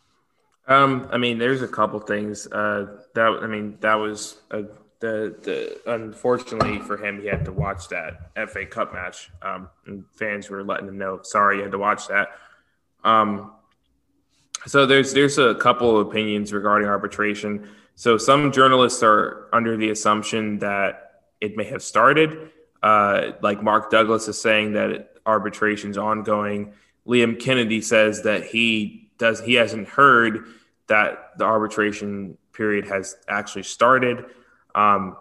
[0.68, 2.46] Um, I mean, there's a couple things.
[2.46, 4.64] Uh, that I mean, that was a,
[5.00, 9.31] the the unfortunately for him, he had to watch that FA Cup match.
[9.42, 12.29] Um, and fans were letting him know, sorry, you had to watch that.
[13.05, 13.52] Um,
[14.66, 17.68] so there's there's a couple of opinions regarding arbitration.
[17.94, 22.50] So some journalists are under the assumption that it may have started.
[22.83, 26.72] Uh, like Mark Douglas is saying that arbitration's ongoing.
[27.07, 30.47] Liam Kennedy says that he does he hasn't heard
[30.88, 34.25] that the arbitration period has actually started.
[34.75, 35.16] Um,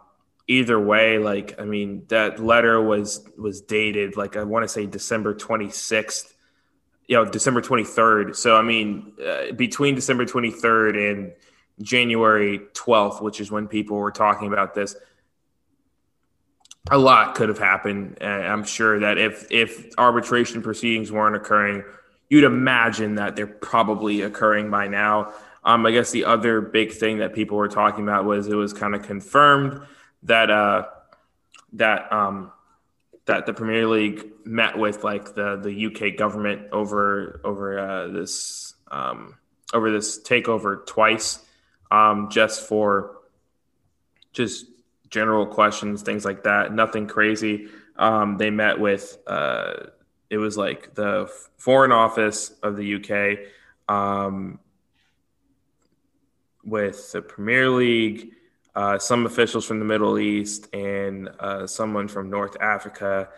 [0.48, 4.86] either way, like I mean, that letter was was dated like I want to say
[4.86, 6.36] December twenty sixth,
[7.08, 8.36] you know, December twenty third.
[8.36, 11.34] So I mean, uh, between December twenty third and
[11.82, 14.96] January twelfth, which is when people were talking about this,
[16.92, 18.22] a lot could have happened.
[18.22, 21.84] I'm sure that if if arbitration proceedings weren't occurring,
[22.30, 25.34] you'd imagine that they're probably occurring by now.
[25.64, 28.72] Um, I guess the other big thing that people were talking about was it was
[28.72, 29.82] kind of confirmed
[30.24, 30.84] that uh,
[31.74, 32.52] that um,
[33.26, 38.76] that the Premier League met with like the the UK government over over uh, this
[38.92, 39.36] um,
[39.74, 41.44] over this takeover twice,
[41.90, 43.18] um, just for
[44.34, 44.68] just
[45.16, 46.74] general questions, things like that.
[46.74, 47.70] Nothing crazy.
[47.96, 49.88] Um, they met with uh,
[50.30, 53.48] it was like the Foreign Office of the UK,
[53.88, 54.60] um,
[56.66, 58.34] with the Premier League,
[58.76, 63.30] uh, some officials from the Middle East, and uh, someone from North Africa,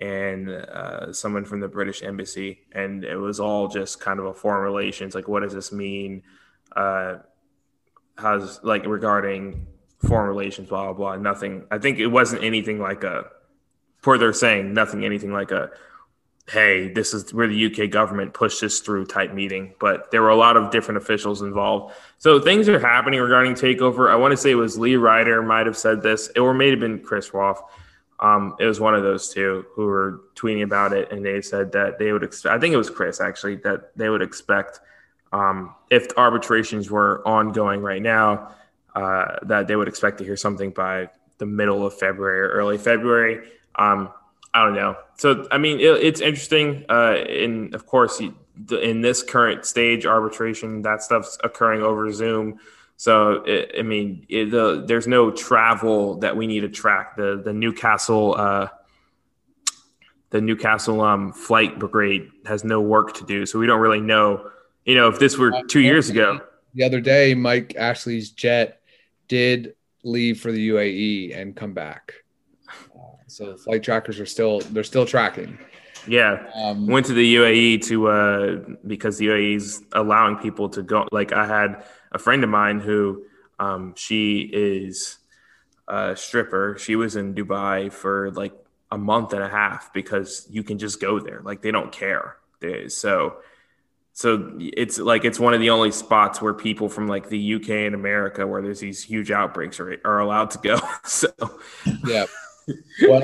[0.00, 4.34] and uh, someone from the British Embassy, and it was all just kind of a
[4.34, 5.16] foreign relations.
[5.16, 6.22] Like, what does this mean?
[6.76, 7.16] Uh,
[8.16, 9.66] how's like regarding
[10.06, 11.16] foreign relations, blah, blah, blah.
[11.16, 11.66] Nothing.
[11.70, 13.26] I think it wasn't anything like a,
[13.98, 15.70] for they're saying nothing, anything like a,
[16.48, 19.74] hey, this is where the UK government pushed this through type meeting.
[19.80, 21.94] But there were a lot of different officials involved.
[22.18, 24.10] So things are happening regarding takeover.
[24.10, 26.80] I want to say it was Lee Ryder might have said this, or may have
[26.80, 27.62] been Chris Rolfe.
[28.20, 31.72] Um, it was one of those two who were tweeting about it, and they said
[31.72, 32.54] that they would expect.
[32.54, 34.80] I think it was Chris actually that they would expect
[35.32, 38.54] um, if arbitrations were ongoing right now
[38.94, 42.78] uh, that they would expect to hear something by the middle of February or early
[42.78, 43.48] February.
[43.74, 44.10] Um,
[44.52, 44.96] I don't know.
[45.16, 46.84] So, I mean, it, it's interesting.
[46.88, 48.20] Uh, and of course,
[48.70, 52.60] in this current stage, arbitration, that stuff's occurring over Zoom.
[52.96, 57.16] So, it, I mean, it, the, there's no travel that we need to track.
[57.16, 58.68] The the Newcastle uh,
[60.30, 64.50] the Newcastle um, flight brigade has no work to do, so we don't really know.
[64.84, 66.40] You know, if this were two years ago.
[66.76, 68.80] The other day, Mike Ashley's jet
[69.34, 72.14] did leave for the UAE and come back.
[72.68, 75.58] Uh, so flight trackers are still they're still tracking.
[76.06, 80.82] Yeah, um, went to the UAE to uh, because the UAE is allowing people to
[80.82, 81.08] go.
[81.10, 83.24] Like I had a friend of mine who
[83.58, 85.18] um, she is
[85.88, 86.76] a stripper.
[86.78, 88.54] She was in Dubai for like
[88.92, 91.40] a month and a half because you can just go there.
[91.42, 92.36] Like they don't care.
[92.60, 93.38] They, so
[94.16, 97.70] so it's like it's one of the only spots where people from like the UK
[97.70, 100.78] and America where there's these huge outbreaks are, are allowed to go.
[101.04, 101.28] so
[102.06, 102.26] yeah.
[103.08, 103.22] Well,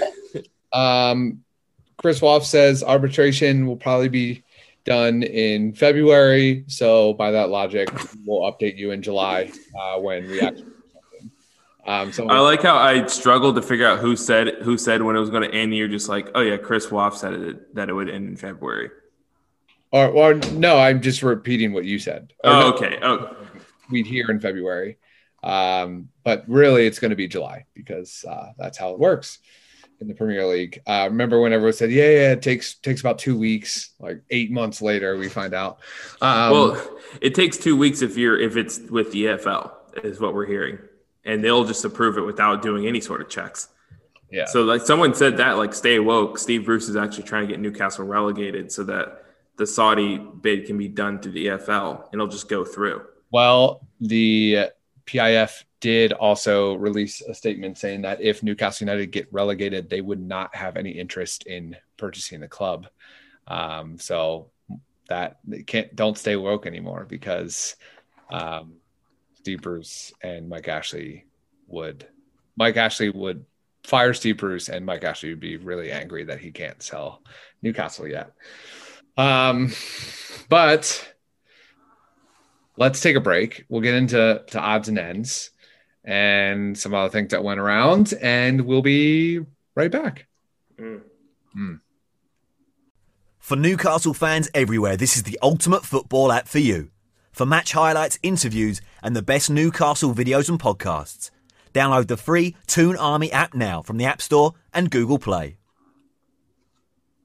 [0.73, 1.45] um,
[1.97, 4.43] Chris Wolf says arbitration will probably be
[4.85, 6.65] done in February.
[6.67, 7.89] So by that logic,
[8.27, 10.67] we'll update you in July uh, when we actually.
[11.87, 15.15] Um, so I like how I struggled to figure out who said who said when
[15.15, 15.73] it was going to end.
[15.75, 18.91] You're just like, oh yeah, Chris Wolf said it that it would end in February.
[19.93, 22.33] Or, or no, I'm just repeating what you said.
[22.45, 22.99] Oh, no, okay.
[23.03, 23.37] Oh,
[23.91, 24.99] we'd hear in February,
[25.43, 29.39] um, but really it's going to be July because uh, that's how it works
[30.01, 30.81] in the Premier League.
[30.87, 34.51] Uh, remember when everyone said, "Yeah, yeah, it takes takes about two weeks." Like eight
[34.51, 35.81] months later, we find out.
[36.21, 39.73] Um, well, it takes two weeks if you're if it's with the EFL,
[40.03, 40.79] is what we're hearing,
[41.25, 43.69] and they'll just approve it without doing any sort of checks.
[44.31, 44.47] Yeah.
[44.47, 46.39] So like someone said that like stay woke.
[46.39, 49.25] Steve Bruce is actually trying to get Newcastle relegated so that
[49.61, 53.03] the Saudi bid can be done through the EFL and it'll just go through.
[53.31, 54.71] Well, the
[55.05, 60.19] PIF did also release a statement saying that if Newcastle United get relegated, they would
[60.19, 62.87] not have any interest in purchasing the club.
[63.49, 64.47] Um, so
[65.11, 67.77] that they can't don't stay woke anymore because
[68.31, 68.77] um,
[69.35, 71.27] Steve Bruce and Mike Ashley
[71.67, 72.07] would
[72.57, 73.45] Mike Ashley would
[73.85, 77.23] fire Steve Bruce and Mike Ashley would be really angry that he can't sell
[77.61, 78.33] Newcastle yet.
[79.17, 79.73] Um,
[80.49, 81.15] but
[82.77, 83.65] let's take a break.
[83.69, 85.51] We'll get into to odds and ends
[86.05, 89.41] and some other things that went around, and we'll be
[89.75, 90.27] right back.
[90.79, 91.03] Mm.
[91.57, 91.81] Mm.
[93.39, 96.91] For Newcastle fans everywhere, this is the ultimate football app for you.
[97.33, 101.31] For match highlights, interviews, and the best Newcastle videos and podcasts.
[101.75, 105.57] Download the free Toon Army app now from the App Store and Google Play.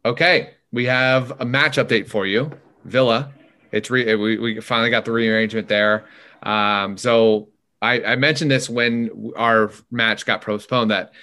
[0.04, 2.52] Okay, we have a match update for you.
[2.84, 3.32] Villa,
[3.72, 6.06] it's re- we, we finally got the rearrangement there.
[6.44, 7.48] Um, so
[7.82, 11.14] I, I mentioned this when our match got postponed that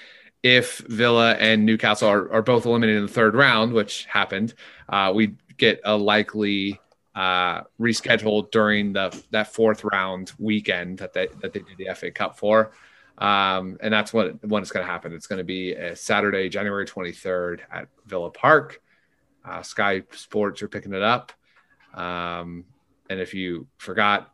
[0.43, 4.55] if Villa and Newcastle are, are both eliminated in the third round, which happened,
[4.88, 6.81] uh, we get a likely
[7.15, 12.11] uh, rescheduled during the that fourth round weekend that they that they did the FA
[12.11, 12.73] Cup for.
[13.19, 15.12] Um, and that's what when it's going to happen.
[15.12, 18.82] It's going to be Saturday, January 23rd at Villa Park.
[19.44, 21.33] Uh, Sky Sports are picking it up.
[21.94, 22.64] Um,
[23.11, 24.33] and if you forgot,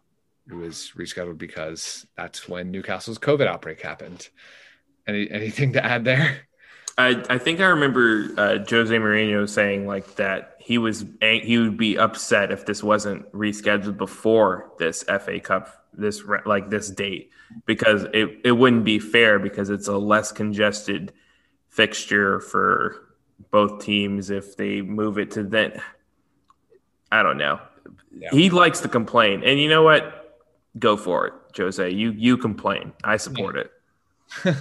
[0.49, 4.29] it was rescheduled because that's when Newcastle's COVID outbreak happened.
[5.07, 6.49] Any anything to add there?
[6.99, 11.77] I, I think I remember uh, Jose Mourinho saying like that he was he would
[11.77, 17.31] be upset if this wasn't rescheduled before this FA Cup this like this date
[17.67, 21.13] because it, it wouldn't be fair because it's a less congested
[21.69, 23.08] fixture for
[23.51, 25.81] both teams if they move it to then.
[27.11, 27.61] I don't know.
[28.17, 28.31] Yeah.
[28.31, 30.37] He likes to complain, and you know what?
[30.79, 31.91] Go for it, Jose.
[31.91, 32.93] You you complain.
[33.03, 33.57] I support
[34.45, 34.53] yeah.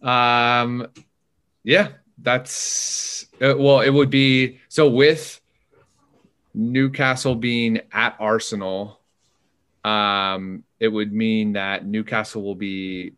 [0.00, 0.02] it.
[0.06, 0.86] um,
[1.62, 3.80] yeah, that's uh, well.
[3.80, 5.40] It would be so with
[6.54, 9.00] Newcastle being at Arsenal.
[9.84, 13.14] Um, it would mean that Newcastle will be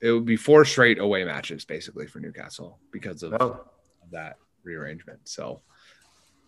[0.00, 3.64] it would be four straight away matches basically for Newcastle because of oh
[4.12, 5.20] that rearrangement.
[5.24, 5.60] So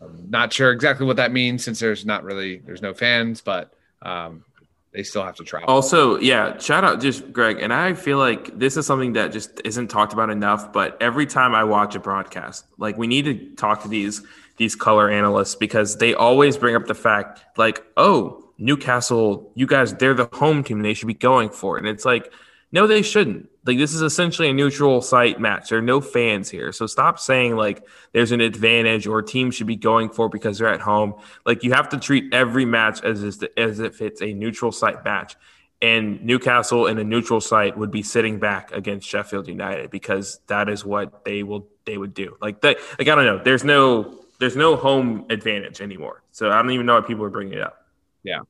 [0.00, 3.74] I'm not sure exactly what that means since there's not really there's no fans, but
[4.02, 4.44] um,
[4.92, 5.68] they still have to travel.
[5.68, 7.58] Also, yeah, shout out just Greg.
[7.60, 10.72] And I feel like this is something that just isn't talked about enough.
[10.72, 14.22] But every time I watch a broadcast, like we need to talk to these
[14.56, 19.94] these color analysts because they always bring up the fact like, oh, Newcastle, you guys,
[19.94, 20.82] they're the home team.
[20.82, 21.80] They should be going for it.
[21.80, 22.32] And it's like,
[22.74, 23.48] no, they shouldn't.
[23.64, 25.68] Like this is essentially a neutral site match.
[25.68, 26.72] There are no fans here.
[26.72, 30.58] So stop saying like there's an advantage or a team should be going for because
[30.58, 31.14] they're at home.
[31.46, 33.22] Like you have to treat every match as
[33.56, 35.36] as if it's a neutral site match.
[35.80, 40.68] And Newcastle in a neutral site would be sitting back against Sheffield United because that
[40.68, 42.36] is what they will they would do.
[42.42, 43.38] Like like I don't know.
[43.38, 46.24] There's no there's no home advantage anymore.
[46.32, 47.86] So I don't even know why people are bringing it up.
[48.24, 48.40] Yeah.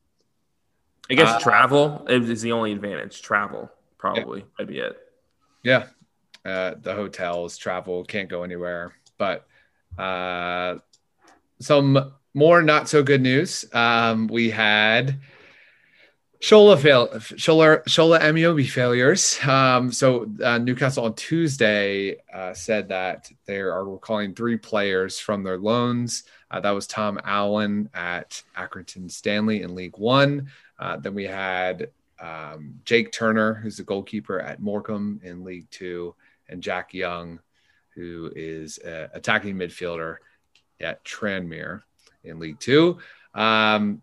[1.11, 3.21] I guess uh, travel is the only advantage.
[3.21, 3.71] Travel
[4.05, 4.47] probably yeah.
[4.59, 4.99] that'd be it.
[5.63, 5.87] Yeah,
[6.45, 8.93] uh, the hotels, travel, can't go anywhere.
[9.17, 9.47] But
[9.99, 10.77] uh,
[11.59, 13.65] some more not so good news.
[13.73, 15.21] Um, we had
[16.39, 19.39] Shola fail, Shola Shola Ameobi failures.
[19.43, 25.45] Um, so uh, Newcastle on Tuesday uh, said that they are recalling three players from
[25.45, 26.25] their loans.
[26.51, 30.51] Uh, that was Tom Allen at Accrington Stanley in League One.
[30.79, 31.89] Uh, then we had
[32.25, 36.15] um, Jake Turner, who's the goalkeeper at Morecambe in League Two,
[36.49, 37.41] and Jack Young,
[37.95, 40.17] who is an attacking midfielder
[40.81, 41.83] at Tranmere
[42.23, 42.99] in League Two.
[43.35, 44.01] Um,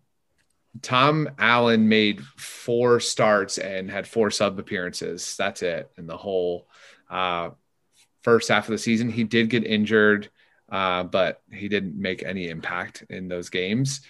[0.80, 5.36] Tom Allen made four starts and had four sub appearances.
[5.36, 6.68] That's it in the whole
[7.10, 7.50] uh,
[8.22, 9.10] first half of the season.
[9.10, 10.30] He did get injured,
[10.70, 14.00] uh, but he didn't make any impact in those games.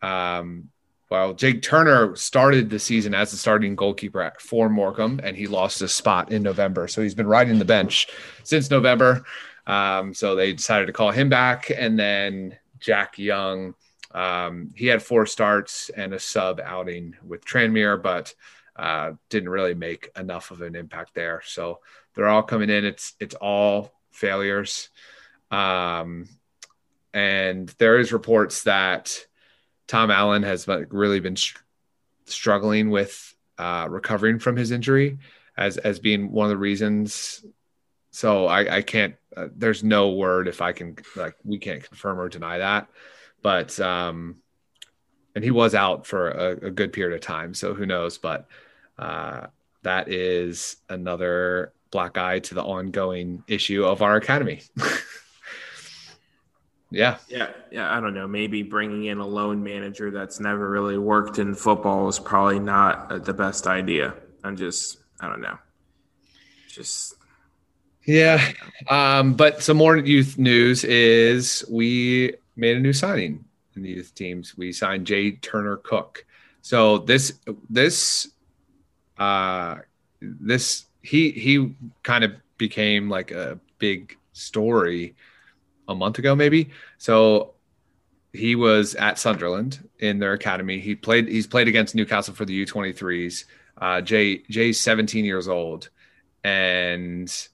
[0.00, 0.70] Um,
[1.10, 5.80] well, Jake Turner started the season as the starting goalkeeper for Morecambe, and he lost
[5.80, 6.86] his spot in November.
[6.86, 8.08] So he's been riding the bench
[8.42, 9.24] since November.
[9.66, 13.74] Um, so they decided to call him back, and then Jack Young.
[14.12, 18.34] Um, he had four starts and a sub outing with Tranmere, but
[18.76, 21.42] uh, didn't really make enough of an impact there.
[21.44, 21.80] So
[22.14, 22.84] they're all coming in.
[22.84, 24.90] It's it's all failures,
[25.50, 26.26] um,
[27.14, 29.26] and there is reports that
[29.88, 31.36] Tom Allen has really been
[32.26, 35.18] struggling with uh, recovering from his injury
[35.56, 37.44] as as being one of the reasons.
[38.12, 39.16] So I, I can't.
[39.36, 42.88] Uh, there's no word if I can like we can't confirm or deny that,
[43.42, 44.36] but um,
[45.34, 47.54] and he was out for a, a good period of time.
[47.54, 48.18] So who knows?
[48.18, 48.46] But
[48.98, 49.46] uh,
[49.82, 54.62] that is another black eye to the ongoing issue of our academy.
[56.90, 57.18] Yeah.
[57.28, 57.50] Yeah.
[57.70, 57.94] Yeah.
[57.94, 58.26] I don't know.
[58.26, 63.12] Maybe bringing in a loan manager that's never really worked in football is probably not
[63.12, 64.14] uh, the best idea.
[64.42, 65.58] I'm just, I don't know.
[66.68, 67.14] Just.
[68.06, 68.42] Yeah.
[68.88, 73.44] Um, but some more youth news is we made a new signing
[73.76, 74.56] in the youth teams.
[74.56, 76.24] We signed Jay Turner Cook.
[76.62, 78.28] So this, this,
[79.18, 79.76] uh,
[80.20, 85.16] this, he, he kind of became like a big story
[85.88, 86.70] a month ago, maybe.
[86.98, 87.54] So
[88.32, 90.78] he was at Sunderland in their academy.
[90.80, 91.28] He played.
[91.28, 93.44] He's played against Newcastle for the U23s.
[93.80, 95.88] Uh, Jay Jay's 17 years old,
[96.44, 97.48] and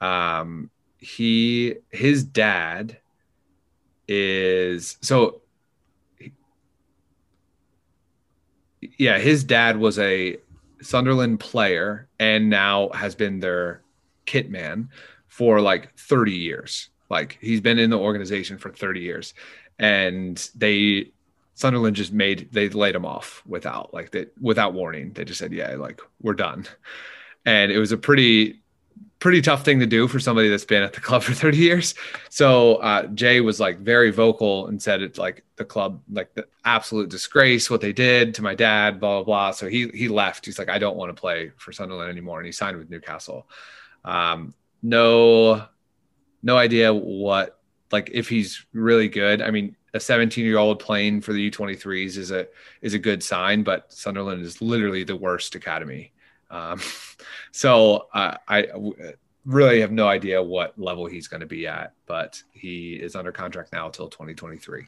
[0.00, 2.98] um, he his dad
[4.06, 5.42] is so.
[8.80, 10.38] Yeah, his dad was a
[10.82, 13.82] Sunderland player and now has been their
[14.24, 14.90] kit man
[15.26, 16.90] for like 30 years.
[17.10, 19.34] Like he's been in the organization for 30 years,
[19.78, 21.12] and they
[21.54, 25.12] Sunderland just made they laid him off without like that without warning.
[25.12, 26.66] They just said, "Yeah, like we're done,"
[27.44, 28.60] and it was a pretty
[29.18, 31.94] pretty tough thing to do for somebody that's been at the club for 30 years.
[32.30, 36.46] So uh, Jay was like very vocal and said it's like the club, like the
[36.64, 39.50] absolute disgrace what they did to my dad, blah blah blah.
[39.52, 40.46] So he he left.
[40.46, 43.48] He's like, I don't want to play for Sunderland anymore, and he signed with Newcastle.
[44.04, 45.66] Um, no
[46.42, 47.58] no idea what
[47.90, 49.42] like if he's really good.
[49.42, 52.46] I mean, a 17 year old playing for the U23s is a
[52.82, 56.12] is a good sign, but Sunderland is literally the worst academy.
[56.50, 56.80] Um,
[57.52, 58.94] so uh, I w-
[59.44, 63.32] really have no idea what level he's going to be at, but he is under
[63.32, 64.86] contract now until 2023.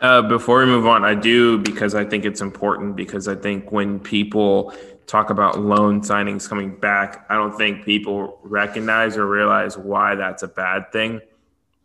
[0.00, 3.72] Uh, before we move on, I do because I think it's important because I think
[3.72, 4.74] when people
[5.06, 10.42] talk about loan signings coming back, I don't think people recognize or realize why that's
[10.42, 11.20] a bad thing.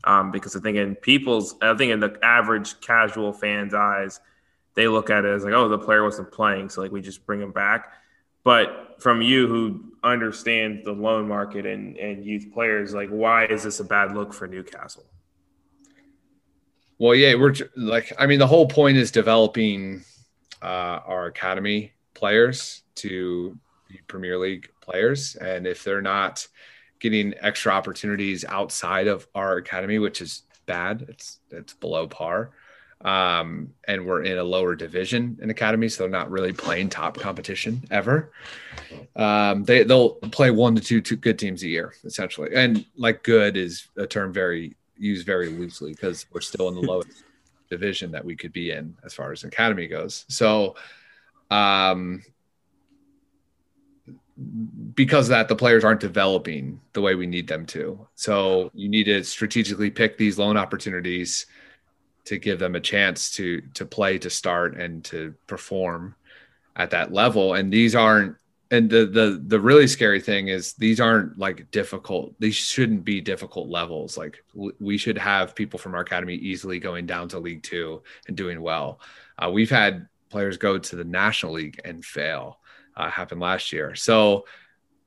[0.04, 4.19] Um, because I think in people's, I think in the average casual fan's eyes,
[4.74, 7.26] they look at it as like, oh, the player wasn't playing, so like we just
[7.26, 7.93] bring him back.
[8.43, 13.63] But from you who understands the loan market and, and youth players, like why is
[13.63, 15.06] this a bad look for Newcastle?
[17.01, 20.03] Well, yeah, we're like, I mean, the whole point is developing
[20.61, 23.57] uh, our academy players to
[23.89, 25.35] be Premier League players.
[25.35, 26.47] And if they're not
[26.99, 32.51] getting extra opportunities outside of our academy, which is bad, it's it's below par.
[33.03, 37.17] Um, and we're in a lower division in academy, so they're not really playing top
[37.17, 38.31] competition ever.
[39.15, 43.23] Um, they they'll play one to two, two good teams a year essentially, and like
[43.23, 47.23] good is a term very used very loosely because we're still in the lowest
[47.69, 50.25] division that we could be in as far as academy goes.
[50.27, 50.75] So
[51.49, 52.23] um,
[54.95, 58.08] because of that, the players aren't developing the way we need them to.
[58.15, 61.45] So you need to strategically pick these loan opportunities
[62.25, 66.15] to give them a chance to to play, to start, and to perform
[66.75, 67.54] at that level.
[67.54, 68.35] And these aren't.
[68.72, 72.34] And the the the really scary thing is these aren't like difficult.
[72.40, 74.17] These shouldn't be difficult levels.
[74.17, 74.44] Like
[74.80, 78.62] we should have people from our academy easily going down to League Two and doing
[78.62, 79.02] well.
[79.38, 82.60] Uh, we've had players go to the National League and fail.
[82.96, 84.46] Uh, happened last year, so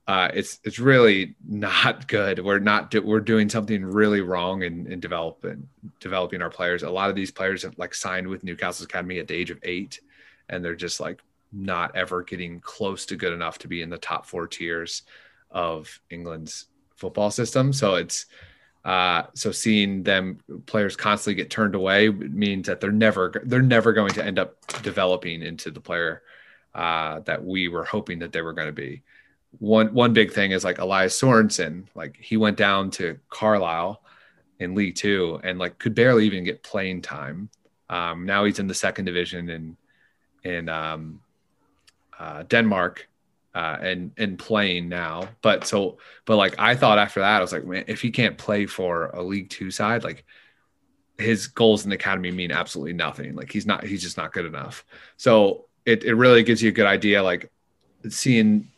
[0.06, 2.38] uh, it's it's really not good.
[2.44, 5.68] We're not do, we're doing something really wrong in, in developing
[6.00, 6.82] developing our players.
[6.82, 9.58] A lot of these players have like signed with Newcastle Academy at the age of
[9.62, 10.00] eight,
[10.48, 11.20] and they're just like
[11.54, 15.02] not ever getting close to good enough to be in the top four tiers
[15.50, 17.72] of England's football system.
[17.72, 18.26] So it's
[18.84, 23.92] uh, so seeing them players constantly get turned away means that they're never they're never
[23.92, 26.22] going to end up developing into the player
[26.74, 29.02] uh, that we were hoping that they were going to be.
[29.58, 34.02] One one big thing is like Elias Sorensen, like he went down to Carlisle
[34.58, 37.48] in League Two and like could barely even get playing time.
[37.88, 39.76] Um, now he's in the second division in
[40.42, 41.20] in um,
[42.18, 43.08] uh, Denmark
[43.54, 45.28] uh, and and playing now.
[45.42, 48.36] But so, but like I thought after that, I was like, man, if he can't
[48.36, 50.24] play for a League Two side, like
[51.18, 53.36] his goals in the academy mean absolutely nothing.
[53.36, 54.84] Like he's not, he's just not good enough.
[55.16, 57.50] So it it really gives you a good idea, like
[58.08, 58.68] seeing.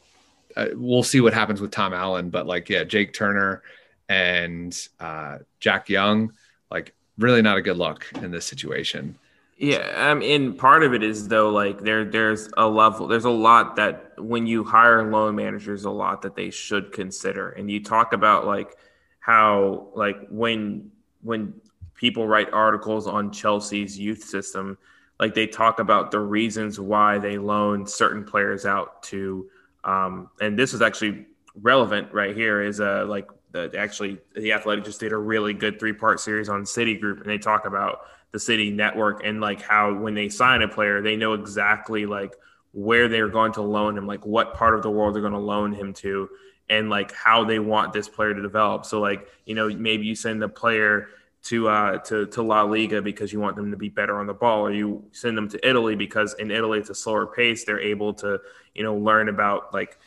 [0.55, 3.63] Uh, we'll see what happens with Tom Allen, but like yeah, Jake Turner
[4.09, 6.33] and uh, Jack Young,
[6.71, 9.19] like really not a good look in this situation.
[9.59, 13.31] Yeah, I mean, part of it is though, like there, there's a level, there's a
[13.31, 17.51] lot that when you hire loan managers, a lot that they should consider.
[17.51, 18.77] And you talk about like
[19.19, 20.91] how, like when
[21.23, 21.55] when
[21.95, 24.77] people write articles on Chelsea's youth system,
[25.19, 29.49] like they talk about the reasons why they loan certain players out to,
[29.85, 31.25] um, and this is actually
[31.63, 32.61] relevant right here.
[32.61, 36.51] Is uh like the actually the Athletic just did a really good three part series
[36.51, 38.01] on City Group, and they talk about
[38.33, 42.35] the city network and like how when they sign a player, they know exactly like
[42.73, 45.39] where they're going to loan him, like what part of the world they're going to
[45.39, 46.29] loan him to,
[46.69, 48.85] and like how they want this player to develop.
[48.85, 51.09] So like you know maybe you send the player
[51.45, 54.35] to uh to to La Liga because you want them to be better on the
[54.35, 57.65] ball, or you send them to Italy because in Italy it's a slower pace.
[57.65, 58.41] They're able to
[58.75, 59.99] you know learn about like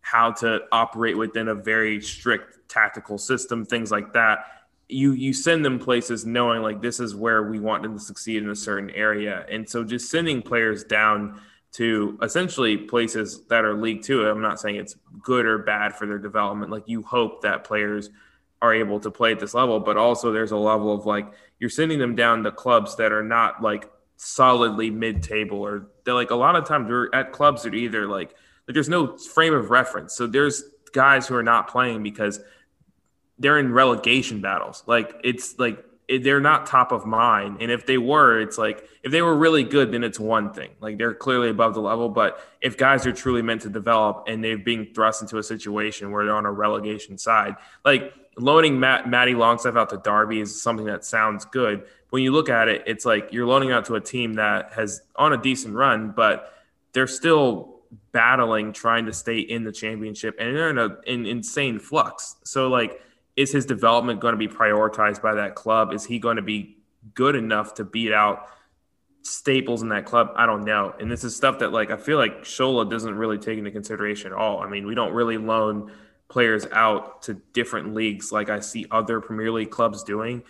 [0.00, 4.46] how to operate within a very strict tactical system, things like that
[4.88, 8.42] you you send them places knowing like this is where we want them to succeed
[8.42, 9.44] in a certain area.
[9.50, 11.40] And so just sending players down
[11.72, 16.06] to essentially places that are league two i'm not saying it's good or bad for
[16.06, 16.70] their development.
[16.70, 18.10] Like you hope that players
[18.62, 21.68] are able to play at this level but also there's a level of like you're
[21.70, 26.34] sending them down to clubs that are not like solidly mid-table or they're like a
[26.34, 28.34] lot of times we're at clubs that are either like
[28.66, 30.14] like there's no frame of reference.
[30.14, 32.40] So there's guys who are not playing because
[33.38, 34.82] they're in relegation battles.
[34.86, 37.58] Like it's like they're not top of mind.
[37.60, 40.70] And if they were, it's like if they were really good, then it's one thing.
[40.80, 42.08] Like they're clearly above the level.
[42.08, 46.12] But if guys are truly meant to develop and they're being thrust into a situation
[46.12, 50.60] where they're on a relegation side, like loaning Matt, Matty Longstaff out to Derby is
[50.60, 51.84] something that sounds good.
[52.10, 55.02] When you look at it, it's like you're loaning out to a team that has
[55.16, 56.52] on a decent run, but
[56.92, 57.80] they're still
[58.12, 62.36] battling trying to stay in the championship and they're in an insane flux.
[62.44, 63.00] So like
[63.36, 65.92] is his development going to be prioritized by that club?
[65.92, 66.78] Is he going to be
[67.14, 68.48] good enough to beat out
[69.22, 70.32] staples in that club?
[70.36, 70.94] I don't know.
[70.98, 74.32] And this is stuff that like I feel like Shola doesn't really take into consideration
[74.32, 74.60] at all.
[74.60, 75.92] I mean, we don't really loan
[76.28, 80.42] players out to different leagues like I see other Premier League clubs doing.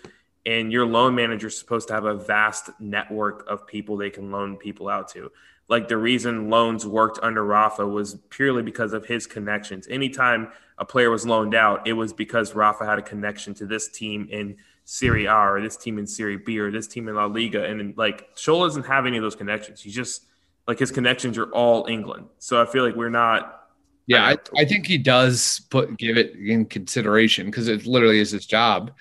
[0.47, 4.31] And your loan manager is supposed to have a vast network of people they can
[4.31, 5.33] loan people out to
[5.69, 9.89] like the reason loans worked under Rafa was purely because of his connections.
[9.89, 13.89] Anytime a player was loaned out, it was because Rafa had a connection to this
[13.89, 17.27] team in Serie A or this team in Serie B or this team in La
[17.27, 17.65] Liga.
[17.65, 19.81] And like Shola doesn't have any of those connections.
[19.81, 20.27] He's just
[20.67, 22.27] like his connections are all England.
[22.39, 23.69] So I feel like we're not.
[24.07, 28.31] Yeah, I, I think he does put give it in consideration because it literally is
[28.31, 28.93] his job.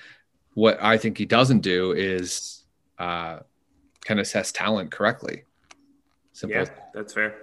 [0.55, 2.63] What I think he doesn't do is
[2.97, 3.39] uh,
[4.03, 5.43] kind of assess talent correctly.
[6.33, 6.61] Simple.
[6.61, 7.35] Yeah, that's fair.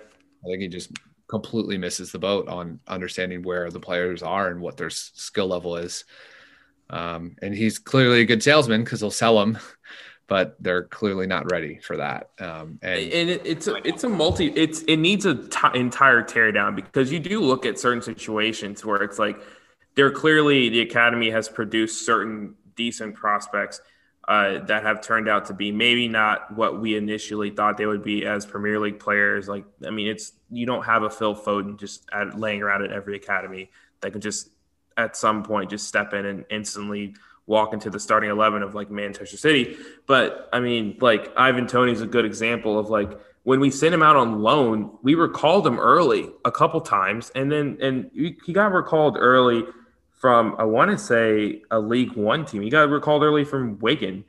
[0.45, 0.91] I think he just
[1.33, 5.77] completely misses the boat on understanding where the players are and what their skill level
[5.77, 6.05] is.
[6.91, 9.59] Um, and he's clearly a good salesman because he'll sell them,
[10.27, 12.29] but they're clearly not ready for that.
[12.39, 16.23] Um, and, and it, it's a it's a multi it's it needs a t- entire
[16.23, 19.41] teardown because you do look at certain situations where it's like
[19.95, 23.81] they're clearly the academy has produced certain decent prospects
[24.29, 28.05] uh, that have turned out to be maybe not what we initially thought they would
[28.05, 29.49] be as Premier League players.
[29.49, 32.93] Like, I mean, it's you don't have a Phil Foden just at, laying around at
[32.93, 33.71] every academy
[34.01, 34.51] that can just
[34.97, 37.15] at some point just step in and instantly
[37.47, 39.77] walk into the starting 11 of like Manchester City.
[40.07, 43.93] But I mean, like Ivan Toney is a good example of like when we sent
[43.93, 48.53] him out on loan, we recalled him early a couple times, and then and he
[48.53, 49.65] got recalled early
[50.23, 52.63] from I want to say a League One team.
[52.63, 54.25] He got recalled early from Wigan.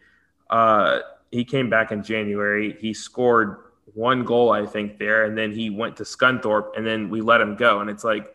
[0.49, 2.75] Uh, he came back in January.
[2.79, 3.57] He scored
[3.93, 7.41] one goal, I think, there, and then he went to Scunthorpe, and then we let
[7.41, 7.79] him go.
[7.79, 8.25] And it's like,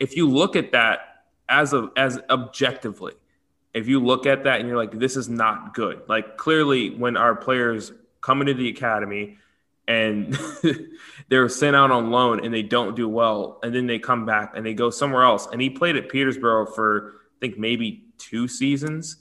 [0.00, 3.12] if you look at that as a as objectively,
[3.74, 6.02] if you look at that and you're like, this is not good.
[6.08, 7.92] Like clearly, when our players
[8.22, 9.38] come into the academy,
[9.86, 10.38] and
[11.28, 14.52] they're sent out on loan and they don't do well, and then they come back
[14.56, 15.46] and they go somewhere else.
[15.50, 19.16] And he played at Peterborough for I think maybe two seasons,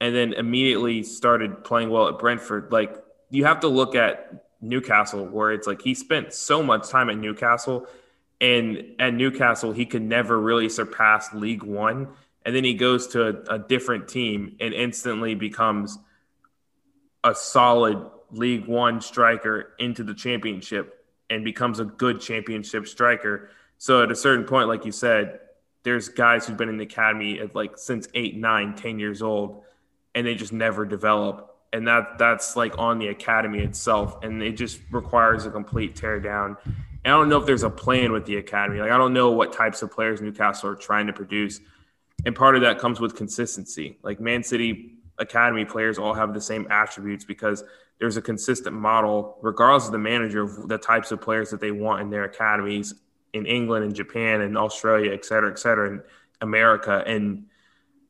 [0.00, 2.72] and then immediately started playing well at Brentford.
[2.72, 2.96] Like
[3.30, 7.16] you have to look at Newcastle, where it's like he spent so much time at
[7.16, 7.86] Newcastle,
[8.40, 12.08] and at Newcastle he could never really surpass League One,
[12.44, 15.98] and then he goes to a, a different team and instantly becomes
[17.22, 23.50] a solid League One striker into the championship and becomes a good championship striker.
[23.78, 25.40] So at a certain point, like you said,
[25.82, 29.62] there's guys who've been in the academy at like since eight, nine, ten years old,
[30.14, 31.56] and they just never develop.
[31.72, 36.20] And that that's like on the academy itself, and it just requires a complete tear
[36.20, 36.56] down.
[37.04, 38.80] And I don't know if there's a plan with the academy.
[38.80, 41.60] Like I don't know what types of players Newcastle are trying to produce,
[42.26, 43.98] and part of that comes with consistency.
[44.02, 47.62] Like Man City academy players all have the same attributes because
[48.00, 51.70] there's a consistent model, regardless of the manager, of the types of players that they
[51.70, 52.94] want in their academies
[53.34, 56.02] in England and Japan and Australia, et cetera, et cetera, and
[56.40, 57.04] America.
[57.06, 57.44] And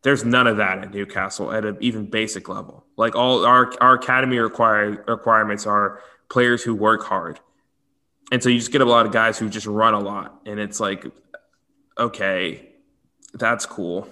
[0.03, 2.85] there's none of that at Newcastle at an even basic level.
[2.97, 7.41] Like all our our academy require, requirements are players who work hard.
[8.33, 10.41] And so you just get a lot of guys who just run a lot.
[10.47, 11.05] And it's like,
[11.99, 12.71] okay,
[13.35, 14.09] that's cool.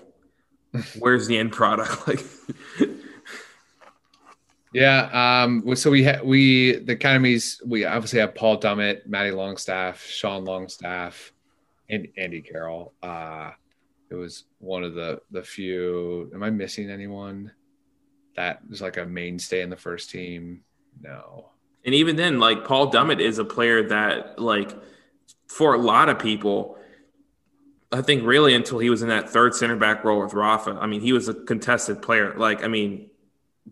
[0.99, 1.97] Where's the end product?
[2.09, 2.25] Like
[4.79, 5.43] Yeah.
[5.43, 10.45] Um, so we had we the academies we obviously have Paul Dummett, Matty Longstaff, Sean
[10.45, 11.33] Longstaff,
[11.91, 12.93] and Andy Carroll.
[13.03, 13.51] Uh,
[14.11, 16.31] it was one of the the few.
[16.35, 17.53] Am I missing anyone
[18.37, 20.63] that was like a mainstay in the first team?
[21.01, 21.51] No.
[21.85, 24.77] And even then, like Paul Dummett is a player that, like,
[25.47, 26.77] for a lot of people,
[27.91, 30.73] I think really until he was in that third center back role with Rafa.
[30.73, 32.35] I mean, he was a contested player.
[32.37, 33.11] Like, I mean,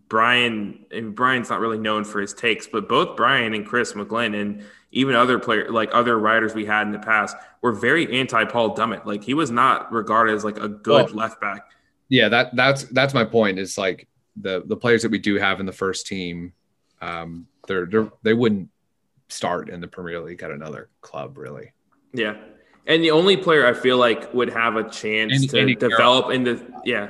[0.09, 4.39] Brian and Brian's not really known for his takes, but both Brian and Chris McGlynn
[4.39, 8.45] and even other player like other writers we had in the past were very anti
[8.45, 9.05] Paul Dummett.
[9.05, 11.69] Like he was not regarded as like a good well, left back.
[12.09, 13.59] Yeah, that that's that's my point.
[13.59, 16.53] Is like the the players that we do have in the first team,
[17.01, 18.69] um, they're, they're they wouldn't
[19.29, 21.71] start in the Premier League at another club, really.
[22.13, 22.37] Yeah,
[22.85, 26.31] and the only player I feel like would have a chance Andy, to Andy develop
[26.31, 27.09] in the yeah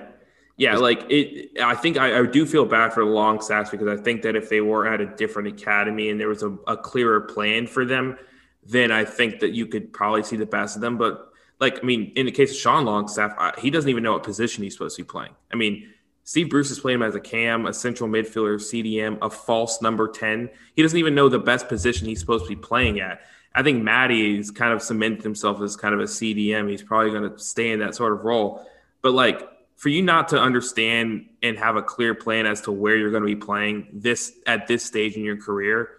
[0.58, 1.62] yeah, like it.
[1.62, 4.50] I think I, I, do feel bad for the Longstaffs because I think that if
[4.50, 8.18] they were at a different academy and there was a, a, clearer plan for them,
[8.66, 10.98] then I think that you could probably see the best of them.
[10.98, 14.14] But like, I mean, in the case of Sean Longstaff, I, he doesn't even know
[14.14, 15.34] what position he's supposed to be playing.
[15.54, 15.94] I mean,
[16.24, 20.08] Steve Bruce is playing him as a cam, a central midfielder, CDM, a false number
[20.08, 20.50] ten.
[20.76, 23.22] He doesn't even know the best position he's supposed to be playing at.
[23.54, 26.68] I think Matty's kind of cemented himself as kind of a CDM.
[26.68, 28.68] He's probably going to stay in that sort of role.
[29.04, 29.48] But like
[29.78, 33.22] for you not to understand and have a clear plan as to where you're going
[33.22, 35.92] to be playing this at this stage in your career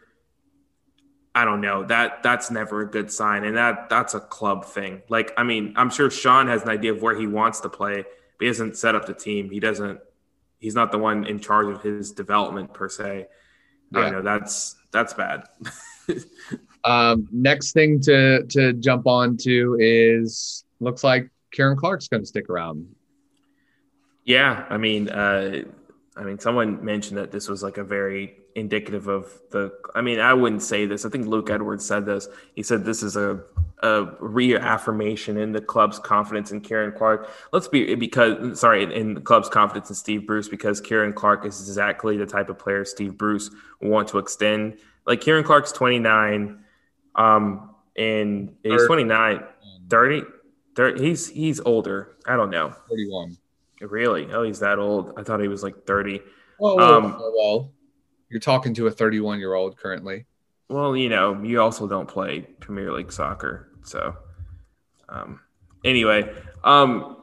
[1.34, 1.84] i don't know.
[1.84, 5.02] That that's never a good sign and that that's a club thing.
[5.08, 8.02] Like i mean i'm sure sean has an idea of where he wants to play
[8.02, 9.50] but he hasn't set up the team.
[9.50, 10.00] He doesn't
[10.58, 13.28] he's not the one in charge of his development per se.
[13.92, 14.00] Yeah.
[14.00, 15.44] i know that's that's bad.
[16.84, 22.26] Um next thing to to jump on to is looks like Ciaran Clark's going to
[22.26, 22.86] stick around
[24.28, 25.62] yeah, I mean, uh,
[26.14, 29.72] I mean, someone mentioned that this was like a very indicative of the.
[29.94, 31.06] I mean, I wouldn't say this.
[31.06, 32.28] I think Luke Edwards said this.
[32.54, 33.42] He said this is a
[33.82, 37.30] a reaffirmation in the club's confidence in Ciaran Clark.
[37.54, 41.66] Let's be because sorry, in the club's confidence in Steve Bruce because Ciaran Clark is
[41.66, 43.50] exactly the type of player Steve Bruce
[43.80, 44.76] want to extend.
[45.06, 46.62] Like Ciaran Clark's 29,
[47.14, 49.42] um, and he's 29,
[49.88, 50.22] 30,
[50.76, 52.16] 30 he's he's older.
[52.26, 52.74] I don't know.
[52.90, 53.38] 31.
[53.80, 54.28] Really?
[54.32, 55.12] Oh, he's that old.
[55.16, 56.20] I thought he was like 30.
[56.58, 57.70] Whoa, whoa, um, whoa, whoa.
[58.28, 60.26] You're talking to a 31 year old currently.
[60.68, 63.70] Well, you know, you also don't play Premier League soccer.
[63.84, 64.16] So,
[65.08, 65.40] um,
[65.84, 66.30] anyway,
[66.62, 67.22] um,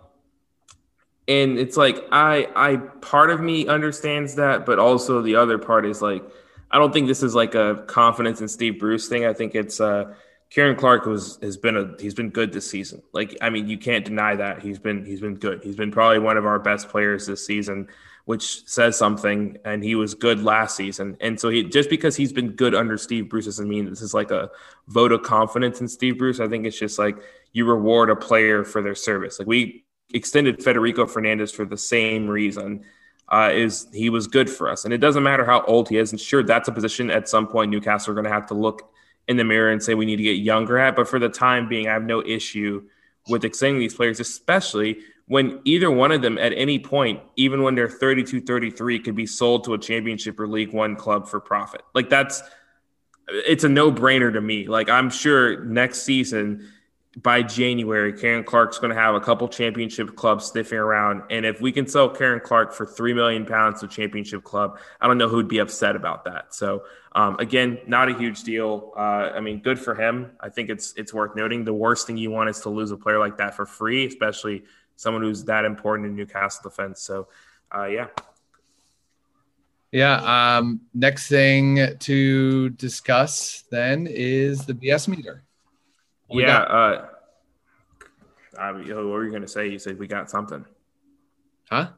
[1.28, 5.86] and it's like I, I, part of me understands that, but also the other part
[5.86, 6.24] is like,
[6.72, 9.26] I don't think this is like a confidence in Steve Bruce thing.
[9.26, 10.16] I think it's, uh,
[10.50, 13.02] Ciaran Clark was has been a he's been good this season.
[13.14, 15.64] Like I mean, you can't deny that he's been he's been good.
[15.64, 17.88] He's been probably one of our best players this season,
[18.26, 19.58] which says something.
[19.66, 21.18] And he was good last season.
[21.20, 24.14] And so he just because he's been good under Steve Bruce doesn't mean this is
[24.14, 24.50] like a
[24.88, 26.40] vote of confidence in Steve Bruce.
[26.40, 27.18] I think it's just like
[27.54, 29.40] you reward a player for their service.
[29.40, 29.84] Like we
[30.14, 32.86] extended Federico Fernandez for the same reason.
[33.28, 36.12] Uh, is he was good for us, and it doesn't matter how old he is.
[36.12, 38.94] And sure, that's a position at some point Newcastle are going to have to look
[39.28, 40.96] in the mirror and say we need to get younger at.
[40.96, 42.84] But for the time being, I have no issue
[43.28, 47.74] with extending these players, especially when either one of them at any point, even when
[47.74, 51.82] they're 32, 33, could be sold to a championship or League One club for profit.
[51.94, 52.44] Like that's
[53.28, 54.68] it's a no brainer to me.
[54.68, 56.72] Like I'm sure next season
[57.22, 61.24] by January, Ciaran Clark's going to have a couple championship clubs sniffing around.
[61.30, 65.08] And if we can sell Karen Clark for three million pounds to championship club, I
[65.08, 66.54] don't know who'd be upset about that.
[66.54, 68.92] So um, again, not a huge deal.
[68.98, 70.32] Uh, I mean, good for him.
[70.42, 71.64] I think it's it's worth noting.
[71.64, 74.64] The worst thing you want is to lose a player like that for free, especially
[74.98, 77.02] someone who's that important in Newcastle defense.
[77.02, 77.30] So
[77.74, 78.08] uh, yeah.
[79.94, 80.58] Yeah.
[80.58, 85.45] Um, next thing to discuss then is the BS meter.
[86.28, 86.60] What yeah.
[86.60, 87.08] Uh,
[88.58, 89.68] I, what were you going to say?
[89.68, 90.66] You said we got something.
[91.70, 91.90] Huh?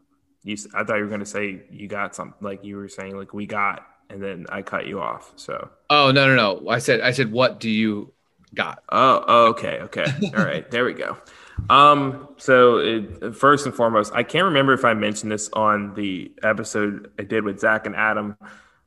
[0.43, 2.37] You, I thought you were going to say you got something.
[2.41, 5.33] Like you were saying, like we got, and then I cut you off.
[5.35, 5.69] So.
[5.89, 6.69] Oh no no no!
[6.69, 8.13] I said I said what do you
[8.55, 8.83] got?
[8.89, 10.05] Oh okay okay
[10.37, 11.17] all right there we go.
[11.71, 12.29] Um.
[12.37, 17.11] So it, first and foremost, I can't remember if I mentioned this on the episode
[17.17, 18.37] I did with Zach and Adam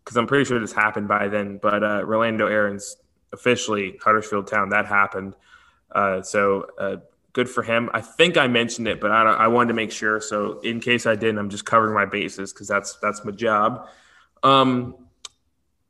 [0.05, 1.59] because I'm pretty sure this happened by then.
[1.61, 2.97] But uh, Rolando Aarons
[3.33, 4.70] officially Huddersfield Town.
[4.70, 5.37] That happened.
[5.93, 6.97] Uh, so uh,
[7.33, 7.91] good for him.
[7.93, 10.20] I think I mentioned it, but I, I wanted to make sure.
[10.20, 13.89] So in case I didn't, I'm just covering my bases because that's that's my job.
[14.43, 14.95] Um,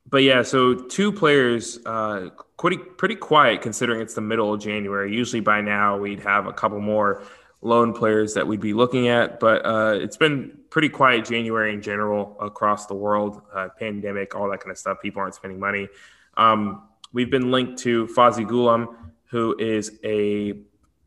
[0.08, 5.14] but yeah, so two players, uh, pretty pretty quiet considering it's the middle of January.
[5.14, 7.22] Usually by now we'd have a couple more
[7.62, 11.82] loan players that we'd be looking at, but uh, it's been pretty quiet January in
[11.82, 13.42] general across the world.
[13.52, 14.98] Uh, pandemic, all that kind of stuff.
[15.02, 15.88] People aren't spending money.
[16.36, 16.82] Um,
[17.12, 18.94] we've been linked to Faouzi Ghoulam,
[19.30, 20.54] who is a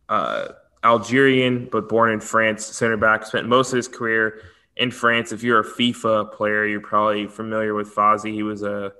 [0.10, 0.50] uh,
[0.84, 3.26] Algerian but born in France center back.
[3.26, 4.42] Spent most of his career
[4.76, 5.32] in France.
[5.32, 8.34] If you're a FIFA player, you're probably familiar with Fazi.
[8.34, 8.94] He was a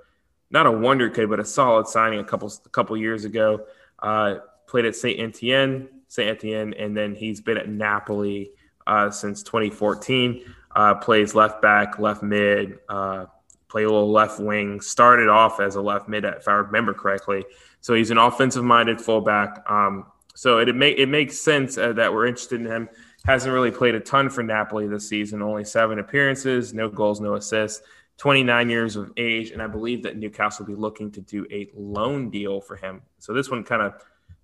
[0.50, 3.66] not a wonder kid, but a solid signing a couple a couple years ago.
[3.98, 4.36] Uh,
[4.66, 8.50] played at Saint Etienne, Saint Etienne, and then he's been at Napoli
[8.86, 10.44] uh, since 2014.
[10.74, 13.26] Uh, plays left back, left mid, uh,
[13.74, 14.80] play a little left wing.
[14.80, 17.44] Started off as a left mid, if I remember correctly.
[17.80, 19.68] So he's an offensive minded fullback.
[19.68, 20.06] Um,
[20.36, 22.88] so it, it, make, it makes sense uh, that we're interested in him.
[23.24, 27.34] Hasn't really played a ton for Napoli this season, only seven appearances, no goals, no
[27.34, 27.82] assists.
[28.18, 31.68] 29 years of age, and I believe that Newcastle will be looking to do a
[31.74, 33.02] loan deal for him.
[33.18, 33.94] So this one kind of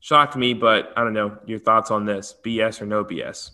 [0.00, 3.52] shocked me, but I don't know your thoughts on this: BS or no BS?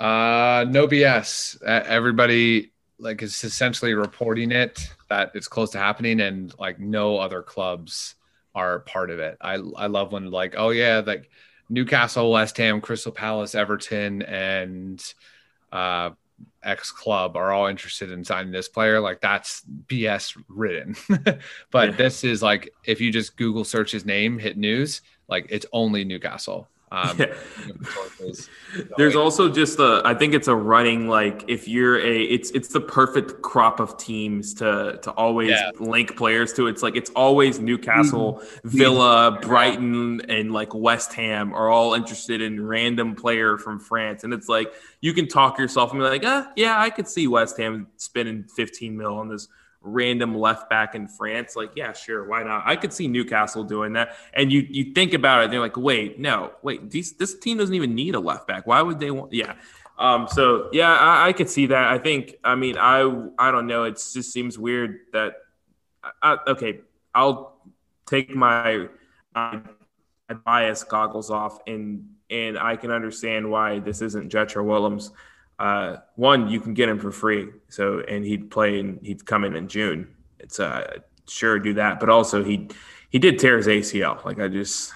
[0.00, 1.62] Uh, no BS.
[1.62, 7.42] Everybody like is essentially reporting it that it's close to happening and like no other
[7.42, 8.14] clubs
[8.54, 9.36] are part of it.
[9.40, 11.30] I I love when like oh yeah like
[11.70, 15.02] Newcastle, West Ham, Crystal Palace, Everton, and
[15.70, 16.10] uh,
[16.62, 19.00] X club are all interested in signing this player.
[19.00, 20.96] Like that's BS written.
[21.70, 21.96] but yeah.
[21.96, 26.04] this is like if you just Google search his name, hit news, like it's only
[26.04, 26.68] Newcastle.
[26.90, 27.26] Um, yeah.
[28.96, 32.68] There's also just a, I think it's a running like if you're a, it's it's
[32.68, 35.70] the perfect crop of teams to to always yeah.
[35.78, 36.66] link players to.
[36.66, 38.68] It's like it's always Newcastle, mm-hmm.
[38.68, 44.32] Villa, Brighton, and like West Ham are all interested in random player from France, and
[44.32, 47.58] it's like you can talk yourself and be like, ah, yeah, I could see West
[47.58, 49.48] Ham spending 15 mil on this
[49.88, 52.62] random left back in France, like, yeah, sure, why not?
[52.66, 54.16] I could see Newcastle doing that.
[54.34, 57.74] And you you think about it, they're like, wait, no, wait, these, this team doesn't
[57.74, 58.66] even need a left back.
[58.66, 59.32] Why would they want?
[59.32, 59.54] Yeah.
[59.98, 61.92] Um, so yeah, I, I could see that.
[61.92, 63.00] I think, I mean, I
[63.38, 63.84] I don't know.
[63.84, 65.34] It just seems weird that.
[66.22, 66.80] I, okay,
[67.14, 67.60] I'll
[68.06, 68.88] take my,
[69.34, 69.60] my
[70.44, 75.10] bias goggles off and and I can understand why this isn't Jetro Willems
[75.58, 77.48] uh, one, you can get him for free.
[77.68, 80.14] So, and he'd play and he'd come in in June.
[80.38, 82.68] It's uh, sure do that, but also he
[83.10, 84.24] he did tear his ACL.
[84.24, 84.92] Like I just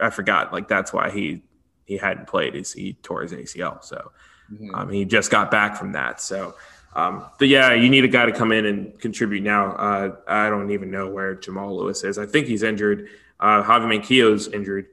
[0.00, 0.52] I forgot.
[0.52, 1.42] Like that's why he
[1.84, 2.54] he hadn't played.
[2.54, 3.84] Is he tore his ACL?
[3.84, 4.12] So
[4.52, 4.74] mm-hmm.
[4.74, 6.20] um, he just got back from that.
[6.20, 6.54] So.
[6.96, 9.72] Um, but yeah, you need a guy to come in and contribute now.
[9.72, 12.18] Uh, I don't even know where Jamal Lewis is.
[12.18, 13.08] I think he's injured.
[13.40, 14.86] Uh, Javi Manquillo's injured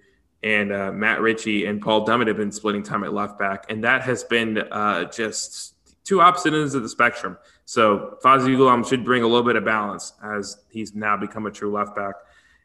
[0.44, 3.84] and uh, Matt Ritchie and Paul Dummett have been splitting time at left back, and
[3.84, 7.38] that has been uh, just two opposite ends of the spectrum.
[7.66, 11.52] So Faouzi Ghoulam should bring a little bit of balance as he's now become a
[11.52, 12.16] true left back,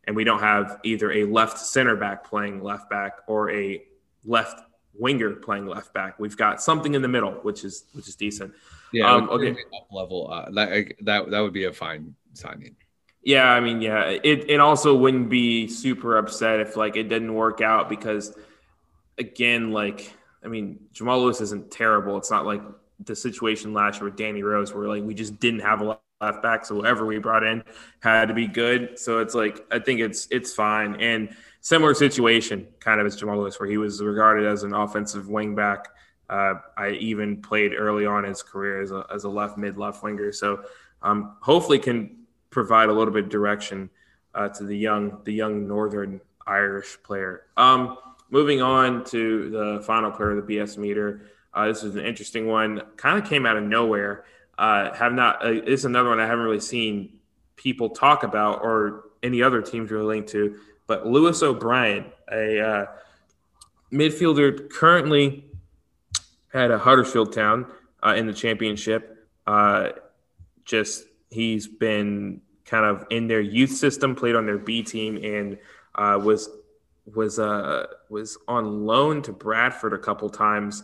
[0.04, 3.82] and we don't have either a left center back playing left back or a
[4.24, 4.60] left
[4.98, 6.18] winger playing left back.
[6.18, 8.54] We've got something in the middle, which is which is decent.
[8.92, 9.50] Yeah, um, okay.
[9.50, 12.76] Up level uh, that that that would be a fine signing.
[13.26, 17.34] Yeah, I mean, yeah, it it also wouldn't be super upset if like it didn't
[17.34, 18.32] work out because
[19.18, 20.12] again, like
[20.44, 22.16] I mean, Jamal Lewis isn't terrible.
[22.18, 22.62] It's not like
[23.04, 26.40] the situation last year with Danny Rose where like we just didn't have a left
[26.40, 27.64] back, so whoever we brought in
[27.98, 28.96] had to be good.
[28.96, 33.38] So it's like I think it's it's fine and similar situation kind of as Jamal
[33.38, 35.88] Lewis where he was regarded as an offensive wing back.
[36.30, 39.76] Uh, I even played early on in his career as a, as a left mid
[39.78, 40.30] left winger.
[40.30, 40.62] So
[41.02, 42.15] um, hopefully can
[42.56, 43.90] provide a little bit of direction
[44.34, 47.42] uh, to the young the young Northern Irish player.
[47.58, 47.98] Um,
[48.30, 51.26] moving on to the final player of the BS meter.
[51.52, 52.80] Uh, this is an interesting one.
[52.96, 54.24] Kind of came out of nowhere.
[54.56, 55.44] Uh, have not.
[55.44, 57.18] Uh, is another one I haven't really seen
[57.56, 60.56] people talk about or any other teams really linked to.
[60.86, 62.86] But Lewis O'Brien, a uh,
[63.92, 65.44] midfielder currently
[66.54, 67.66] at a Huddersfield Town
[68.02, 69.28] uh, in the championship.
[69.46, 69.90] Uh,
[70.64, 75.58] just he's been kind of in their youth system, played on their B team, and
[75.94, 76.50] uh, was
[77.14, 80.82] was uh, was on loan to Bradford a couple times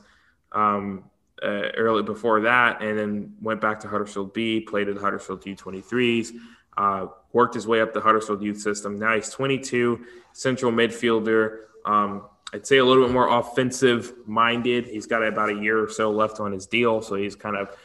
[0.52, 1.04] um,
[1.42, 6.32] uh, early before that, and then went back to Huddersfield B, played at Huddersfield U23s,
[6.76, 8.98] uh, worked his way up the Huddersfield youth system.
[8.98, 11.58] Now he's 22, central midfielder.
[11.84, 12.22] Um,
[12.54, 14.86] I'd say a little bit more offensive minded.
[14.86, 17.76] He's got about a year or so left on his deal, so he's kind of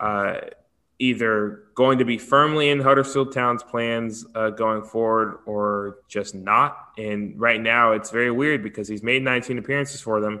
[0.00, 0.40] uh,
[0.98, 6.76] either going to be firmly in Huddersfield Town's plans uh, going forward or just not.
[6.98, 10.40] And right now, it's very weird because he's made 19 appearances for them,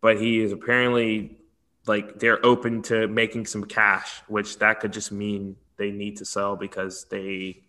[0.00, 1.36] but he is apparently
[1.86, 6.24] like they're open to making some cash, which that could just mean they need to
[6.24, 7.62] sell because they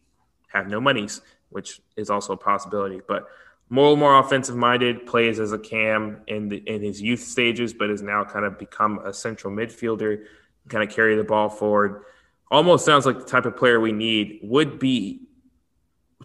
[0.48, 3.00] have no monies, which is also a possibility.
[3.08, 3.28] But
[3.70, 7.74] more and more offensive minded, plays as a cam in the, in his youth stages,
[7.74, 10.24] but has now kind of become a central midfielder,
[10.70, 12.04] kind of carry the ball forward.
[12.50, 14.40] Almost sounds like the type of player we need.
[14.44, 15.28] Would be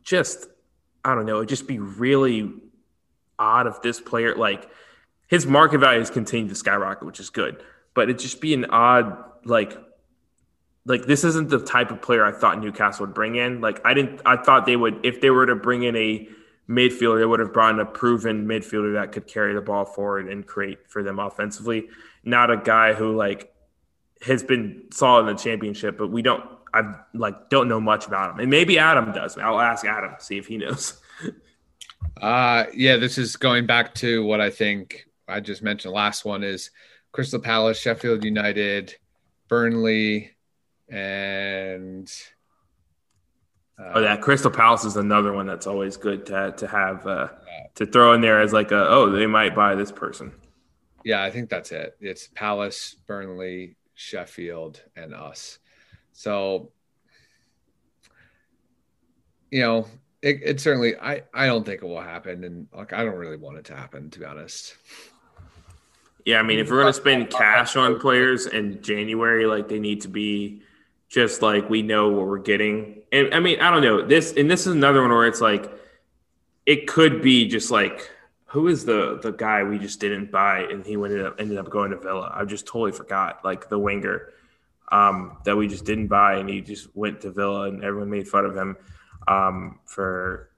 [0.03, 0.47] just
[1.05, 2.53] I don't know, it'd just be really
[3.39, 4.71] odd if this player like
[5.27, 7.63] his market value has continued to skyrocket, which is good.
[7.95, 9.77] But it'd just be an odd like
[10.85, 13.61] like this isn't the type of player I thought Newcastle would bring in.
[13.61, 16.29] Like I didn't I thought they would if they were to bring in a
[16.69, 20.29] midfielder, they would have brought in a proven midfielder that could carry the ball forward
[20.29, 21.89] and create for them offensively.
[22.25, 23.52] Not a guy who like
[24.25, 26.45] has been solid in the championship, but we don't.
[26.75, 29.37] I like don't know much about him, and maybe Adam does.
[29.37, 31.01] I'll ask Adam see if he knows.
[32.21, 35.93] uh yeah, this is going back to what I think I just mentioned.
[35.93, 36.71] Last one is
[37.13, 38.97] Crystal Palace, Sheffield United,
[39.49, 40.31] Burnley,
[40.89, 42.11] and
[43.79, 47.29] oh, yeah, Crystal Palace is another one that's always good to to have uh,
[47.75, 50.33] to throw in there as like a oh they might buy this person.
[51.05, 51.97] Yeah, I think that's it.
[52.01, 55.59] It's Palace, Burnley, Sheffield, and us.
[56.13, 56.73] So,
[59.51, 59.87] you know,
[60.23, 63.37] it, it certainly I I don't think it will happen, and like I don't really
[63.37, 64.77] want it to happen to be honest.
[66.25, 69.81] Yeah, I mean, if we're going to spend cash on players in January, like they
[69.81, 70.63] need to be
[71.09, 73.03] just like we know what we're getting.
[73.11, 75.73] And I mean, I don't know this, and this is another one where it's like
[76.65, 78.09] it could be just like
[78.53, 81.71] who is the the guy we just didn't buy and he ended up ended up
[81.71, 82.31] going to Villa.
[82.35, 84.29] I just totally forgot like the winger
[84.91, 88.29] um, that we just didn't buy and he just went to Villa and everyone made
[88.29, 88.77] fun of him
[89.27, 90.51] um, for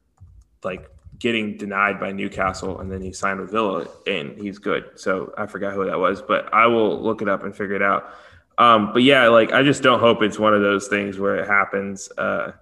[0.64, 0.90] like
[1.20, 4.90] getting denied by Newcastle and then he signed with Villa and he's good.
[4.97, 7.82] So I forgot who that was, but I will look it up and figure it
[7.82, 8.12] out.
[8.59, 11.47] Um, but yeah, like I just don't hope it's one of those things where it
[11.47, 12.11] happens.
[12.18, 12.53] Uh,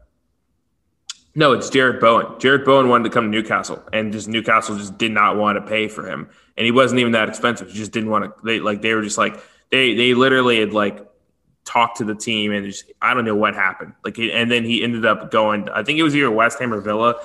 [1.34, 2.26] no, it's Jarrod Bowen.
[2.38, 5.62] Jarrod Bowen wanted to come to Newcastle, and just Newcastle just did not want to
[5.62, 7.68] pay for him, and he wasn't even that expensive.
[7.68, 8.34] He just didn't want to.
[8.44, 11.06] They like they were just like they they literally had like
[11.64, 13.94] talked to the team, and just I don't know what happened.
[14.04, 15.68] Like, and then he ended up going.
[15.70, 17.16] I think it was either West Ham or Villa,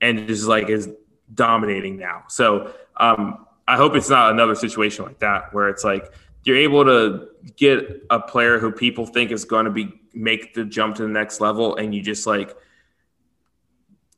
[0.00, 0.88] and just like is
[1.34, 2.22] dominating now.
[2.28, 6.12] So um, I hope it's not another situation like that where it's like
[6.44, 10.64] you're able to get a player who people think is going to be make the
[10.64, 12.56] jump to the next level and you just like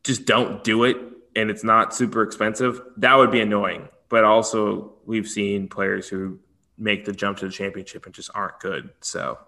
[0.08, 0.96] just don't do it
[1.36, 3.88] and it's not super expensive that would be annoying.
[4.08, 6.38] But also we've seen players who
[6.78, 8.88] make the jump to the championship and just aren't good.
[9.02, 9.38] So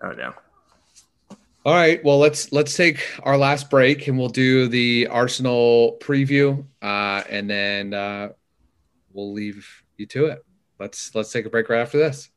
[0.00, 0.32] i don't know.
[1.64, 2.02] All right.
[2.04, 7.50] Well let's let's take our last break and we'll do the arsenal preview uh, and
[7.50, 8.28] then uh,
[9.12, 10.44] we'll leave you to it.
[10.78, 12.30] Let's let's take a break right after this.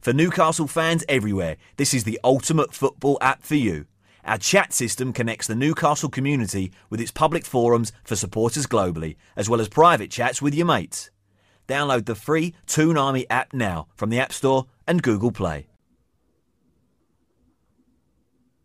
[0.00, 3.86] For Newcastle fans everywhere, this is the ultimate football app for you.
[4.26, 9.48] Our chat system connects the Newcastle community with its public forums for supporters globally, as
[9.48, 11.10] well as private chats with your mates.
[11.68, 15.68] Download the free Toon Army app now from the App Store and Google Play.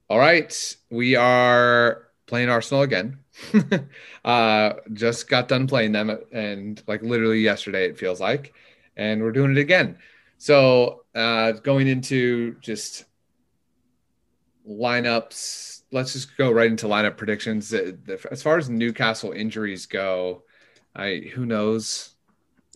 [0.09, 3.19] All right, we are playing Arsenal again.
[4.25, 8.51] uh, just got done playing them, and like literally yesterday, it feels like,
[8.97, 9.95] and we're doing it again.
[10.39, 13.05] So uh, going into just
[14.67, 17.73] lineups, let's just go right into lineup predictions.
[17.73, 20.43] As far as Newcastle injuries go,
[20.95, 22.13] I who knows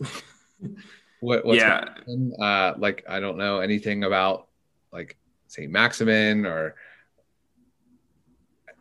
[1.20, 1.84] what what's yeah.
[2.40, 4.48] Uh, like I don't know anything about
[4.92, 5.16] like
[5.48, 6.76] Saint Maximin or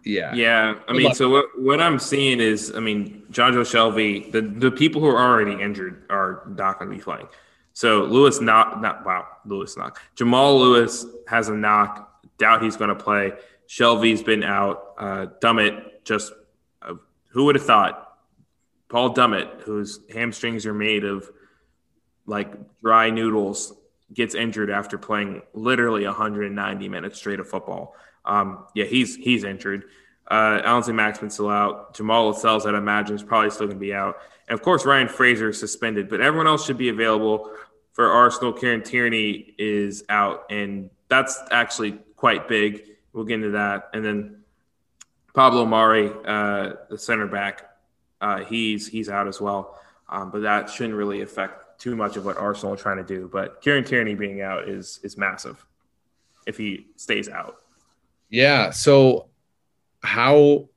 [0.05, 0.75] yeah, yeah.
[0.87, 5.01] I mean, so what what I'm seeing is, I mean, Jonjo Shelvey, the the people
[5.01, 7.27] who are already injured are not going to be playing.
[7.73, 12.14] So Lewis not not wow Lewis knock Jamal Lewis has a knock.
[12.37, 13.33] Doubt he's going to play.
[13.67, 14.93] Shelvey's been out.
[14.97, 16.33] Uh, Dummett just
[16.81, 16.93] uh,
[17.29, 18.05] who would have thought
[18.89, 21.29] Paul Dummett, whose hamstrings are made of
[22.25, 23.73] like dry noodles,
[24.13, 27.95] gets injured after playing literally 190 minutes straight of football.
[28.23, 29.85] Um, yeah, he's he's injured.
[30.29, 31.93] Uh, Alan Maximin's still out.
[31.93, 34.17] Jamal Lascelles, I'd imagine, is probably still going to be out.
[34.47, 37.51] And of course, Ryan Fraser is suspended, but everyone else should be available
[37.93, 38.51] for Arsenal.
[38.51, 42.81] Kieran Tierney is out, and that's actually quite big.
[43.13, 43.91] We'll get into that.
[43.93, 44.37] And then
[45.35, 47.69] Pablo Mari, uh, the center back,
[48.19, 49.79] uh, he's he's out as well.
[50.09, 53.29] Um, but that shouldn't really affect too much of what Arsenal are trying to do.
[53.31, 55.63] But Kieran Tierney being out is is massive
[56.47, 57.57] if he stays out.
[58.31, 58.71] Yeah.
[58.71, 59.27] So
[60.01, 60.69] how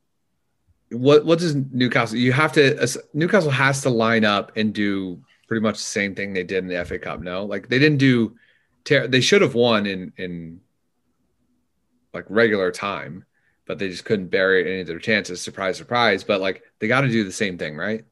[0.90, 5.62] what what does Newcastle you have to Newcastle has to line up and do pretty
[5.62, 7.22] much the same thing they did in the FA Cup.
[7.22, 8.36] No, like they didn't do.
[8.84, 10.60] They should have won in in
[12.14, 13.24] like regular time,
[13.66, 15.40] but they just couldn't bury any of their chances.
[15.40, 16.24] Surprise, surprise.
[16.24, 18.04] But like they got to do the same thing, right?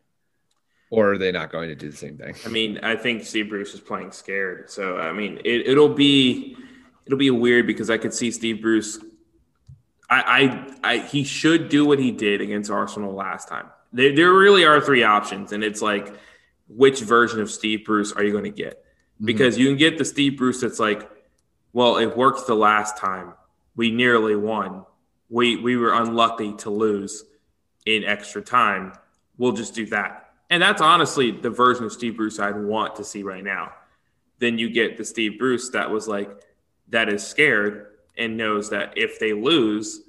[0.91, 2.35] Or are they not going to do the same thing?
[2.45, 4.71] I mean, I think Steve Bruce is playing scared.
[4.71, 6.57] So I mean, it, it'll be
[7.07, 8.99] it'll be weird because I could see Steve Bruce.
[10.09, 13.67] I, I, I he should do what he did against Arsenal last time.
[13.93, 16.15] There, there really are three options, and it's like,
[16.69, 18.85] which version of Steve Bruce are you going to get?
[18.85, 19.27] Mm-hmm.
[19.27, 19.63] Because mm-hmm.
[19.63, 21.11] you can get the Steve Bruce that's like,
[21.73, 23.33] well, it worked the last time.
[23.77, 24.85] We nearly won.
[25.29, 27.25] We we were unlucky to lose
[27.85, 28.93] in extra time.
[29.39, 30.31] We'll just do that.
[30.51, 33.73] And that's honestly the version of Steve Bruce I'd want to see right now.
[34.39, 36.31] Then you get the Steve Bruce that was like,
[36.89, 40.03] that is scared and knows that if they lose,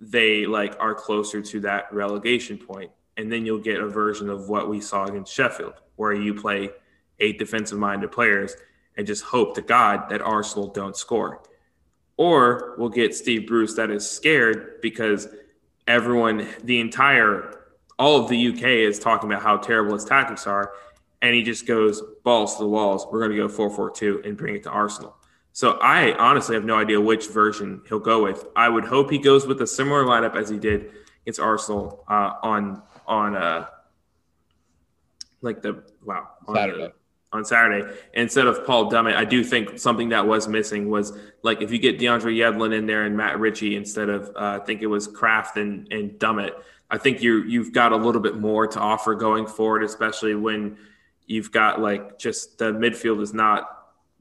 [0.00, 2.90] they like are closer to that relegation point.
[3.16, 6.70] And then you'll get a version of what we saw against Sheffield, where you play
[7.20, 8.56] eight defensive minded players
[8.96, 11.42] and just hope to God that Arsenal don't score.
[12.16, 15.28] Or we'll get Steve Bruce that is scared because
[15.86, 20.72] everyone, the entire, all of the UK is talking about how terrible his tactics are.
[21.22, 23.06] And he just goes balls to the walls.
[23.10, 25.16] We're going to go 4 4 2 and bring it to Arsenal.
[25.52, 28.44] So I honestly have no idea which version he'll go with.
[28.56, 30.90] I would hope he goes with a similar lineup as he did
[31.22, 33.66] against Arsenal uh, on on uh,
[35.42, 36.92] like the wow on Saturday.
[37.34, 39.16] On Saturday instead of Paul Dummett.
[39.16, 41.12] I do think something that was missing was
[41.42, 44.64] like if you get DeAndre Yedlin in there and Matt Ritchie instead of uh, I
[44.64, 46.52] think it was Krafth and, and Dummett.
[46.90, 50.76] I think you you've got a little bit more to offer going forward, especially when
[51.26, 53.68] you've got like just the midfield is not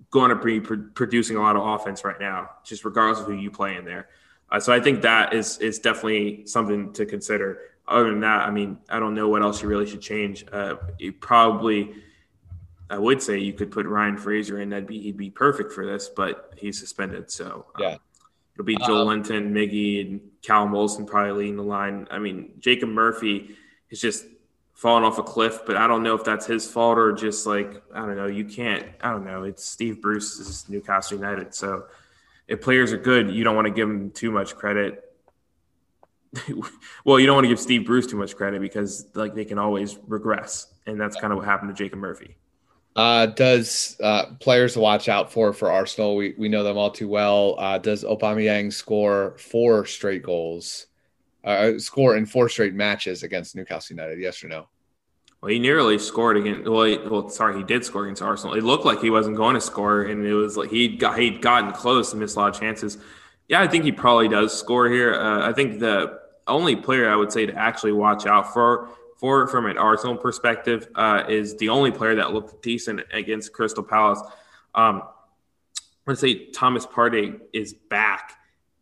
[0.09, 3.33] going to be pro- producing a lot of offense right now, just regardless of who
[3.33, 4.09] you play in there.
[4.51, 7.59] Uh, so I think that is is definitely something to consider.
[7.87, 10.45] Other than that, I mean, I don't know what else you really should change.
[10.51, 11.93] Uh, you probably,
[12.89, 14.69] I would say you could put Ryan Fraser in.
[14.69, 17.31] That'd be he'd be perfect for this, but he's suspended.
[17.31, 17.97] So um, yeah,
[18.53, 22.07] it'll be Joelinton, um, Miggy, and Callum Wilson probably leading the line.
[22.11, 23.55] I mean, Jacob Murphy
[23.89, 24.25] is just
[24.73, 27.81] falling off a cliff, but I don't know if that's his fault or just like
[27.93, 28.27] I don't know.
[28.27, 28.85] You can't.
[29.01, 29.43] I don't know.
[29.43, 31.85] It's Steve Bruce's Newcastle United, so
[32.47, 35.03] if players are good, you don't want to give them too much credit.
[37.05, 39.57] well, you don't want to give Steve Bruce too much credit because like they can
[39.57, 42.35] always regress, and that's kind of what happened to Jacob Murphy.
[42.95, 46.15] Uh, does uh, players to watch out for for Arsenal?
[46.15, 47.55] We we know them all too well.
[47.57, 50.87] Uh, does Aubameyang score four straight goals?
[51.43, 54.19] Uh, score in four straight matches against Newcastle United?
[54.19, 54.67] Yes or no?
[55.41, 56.69] Well, he nearly scored against.
[56.69, 58.55] Well, he, well, sorry, he did score against Arsenal.
[58.55, 61.41] It looked like he wasn't going to score, and it was like he got he'd
[61.41, 62.97] gotten close and missed a lot of chances.
[63.49, 65.15] Yeah, I think he probably does score here.
[65.15, 68.89] Uh, I think the only player I would say to actually watch out for
[69.23, 73.81] for from an Arsenal perspective uh, is the only player that looked decent against Crystal
[73.81, 74.21] Palace.
[74.75, 75.03] Um,
[76.05, 78.33] let's say Thomas Partey is back,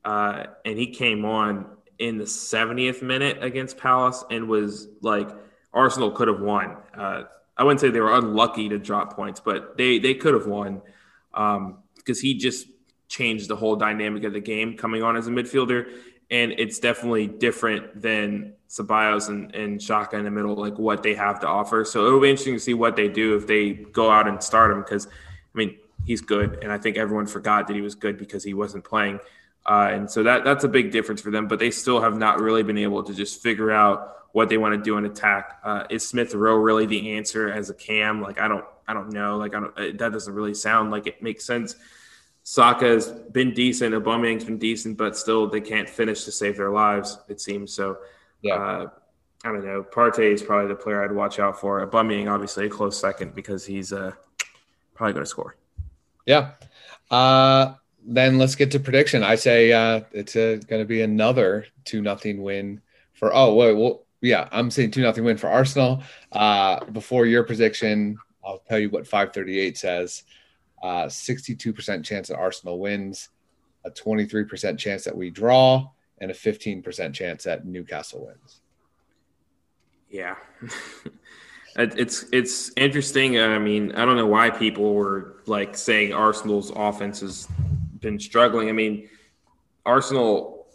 [0.04, 1.68] uh, and he came on
[2.00, 5.30] in the 70th minute against Palace and was like
[5.76, 6.76] Arsenal could have won.
[6.98, 7.26] Uh,
[7.56, 10.82] I wouldn't say they were unlucky to drop points, but they they could have won
[11.32, 11.84] because um,
[12.20, 12.66] he just
[13.08, 15.86] changed the whole dynamic of the game coming on as a midfielder,
[16.32, 21.14] and it's definitely different than Ceballos and, and Xhaka in the middle, like what they
[21.14, 21.84] have to offer.
[21.84, 24.72] So it'll be interesting to see what they do if they go out and start
[24.72, 28.18] him because, I mean, he's good, and I think everyone forgot that he was good
[28.18, 29.20] because he wasn't playing.
[29.66, 32.40] Uh, and so that that's a big difference for them, but they still have not
[32.40, 35.60] really been able to just figure out what they want to do in attack.
[35.64, 38.22] Uh, is Smith Rowe really the answer as a cam?
[38.22, 39.38] Like I don't I don't know.
[39.38, 41.76] Like I don't that doesn't really sound like it makes sense.
[42.44, 46.72] Saka has been decent, Aubameyang's been decent, but still they can't finish to save their
[46.72, 47.20] lives.
[47.28, 47.98] It seems so.
[48.42, 48.56] Yeah.
[48.56, 48.90] Uh,
[49.44, 49.84] I don't know.
[49.84, 51.86] Partey is probably the player I'd watch out for.
[51.88, 54.12] Bumming, obviously, a close second because he's uh,
[54.94, 55.56] probably going to score.
[56.26, 56.52] Yeah.
[57.10, 57.74] Uh,
[58.06, 59.24] then let's get to prediction.
[59.24, 62.82] I say uh, it's going to be another two nothing win
[63.14, 63.34] for.
[63.34, 66.04] Oh wait, well, yeah, I'm saying two nothing win for Arsenal.
[66.32, 70.24] Uh, before your prediction, I'll tell you what 538 says.
[70.82, 73.30] Uh, 62% chance that Arsenal wins,
[73.86, 75.88] a 23% chance that we draw,
[76.22, 78.62] and a 15% chance that Newcastle wins.
[80.10, 80.36] Yeah.
[81.76, 83.40] it's it's interesting.
[83.40, 87.48] I mean, I don't know why people were like saying Arsenal's offense has
[88.00, 88.70] been struggling.
[88.70, 89.10] I mean,
[89.86, 90.68] Arsenal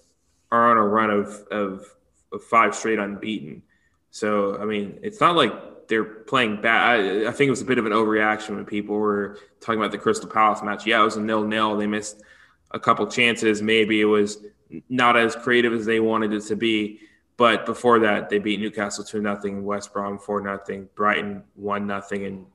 [0.50, 1.84] are on a run of, of,
[2.32, 3.62] of five straight unbeaten.
[4.10, 7.00] So, I mean, it's not like they're playing bad.
[7.00, 9.92] I, I, think it was a bit of an overreaction when people were talking about
[9.92, 10.86] the Crystal Palace match.
[10.86, 11.76] Yeah, it was a nil nil.
[11.76, 12.22] They missed
[12.70, 13.62] a couple chances.
[13.62, 14.38] Maybe it was
[14.88, 17.00] not as creative as they wanted it to be.
[17.36, 22.24] But before that, they beat Newcastle two nothing, West Brom four nothing, Brighton one nothing,
[22.24, 22.46] and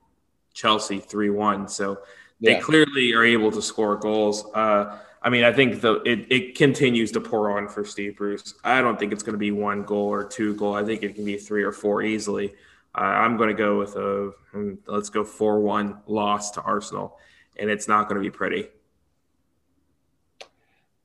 [0.53, 1.67] Chelsea three one.
[1.67, 1.99] So
[2.41, 2.61] they yeah.
[2.61, 4.45] clearly are able to score goals.
[4.53, 8.55] Uh, I mean, I think the it, it continues to pour on for Steve Bruce.
[8.63, 10.73] I don't think it's going to be one goal or two goal.
[10.73, 12.55] I think it can be three or four easily.
[12.95, 17.19] Uh, I'm going to go with a hmm, let's go four one loss to Arsenal,
[17.57, 18.67] and it's not going to be pretty.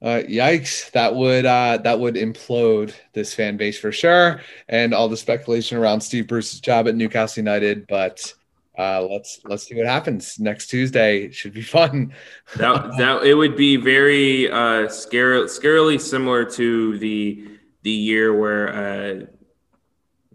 [0.06, 0.88] Uh, yikes!
[0.92, 5.78] That would uh, that would implode this fan base for sure, and all the speculation
[5.78, 7.88] around Steve Bruce's job at Newcastle United.
[7.88, 8.32] But
[8.78, 11.24] uh, let's let's see what happens next Tuesday.
[11.24, 12.12] It should be fun.
[12.54, 18.68] that that it would be very uh, scary, scarily similar to the the year where
[18.68, 19.26] uh,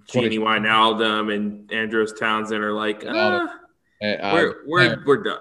[0.09, 3.47] Wijnaldum and Andros Townsend are like, uh,
[4.01, 5.39] we're we're we're done.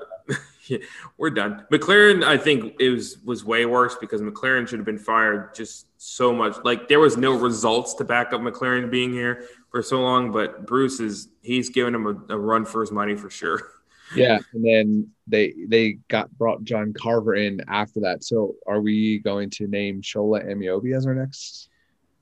[1.19, 1.65] we're done.
[1.73, 5.87] McClaren, I think it was was way worse because McClaren should have been fired just
[5.99, 6.57] so much.
[6.65, 10.67] Like there was no results to back up McClaren being here for so long, but
[10.67, 13.63] Bruce is he's giving him a, a run for his money for sure.
[14.13, 18.25] Yeah, and then they they got brought John Carver in after that.
[18.25, 21.69] So are we going to name Shola Ameobi as our next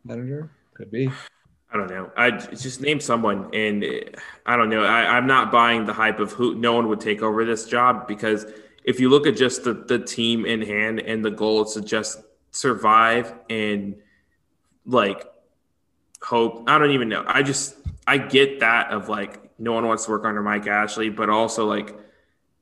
[0.05, 0.51] manager?
[0.74, 1.11] Could be.
[1.71, 2.11] I don't know.
[2.16, 3.85] I just name someone, and
[4.47, 4.85] I don't know.
[4.85, 8.09] I, am not buying the hype of who no one would take over this job
[8.09, 8.47] because
[8.85, 11.83] if you look at just the, the team in hand and the goal is to
[11.83, 12.21] just
[12.53, 13.97] survive and
[14.87, 15.27] like
[16.23, 16.64] hope.
[16.69, 17.25] I don't even know.
[17.27, 21.11] I just I get that of like no one wants to work under Mike Ashley,
[21.11, 21.97] but also like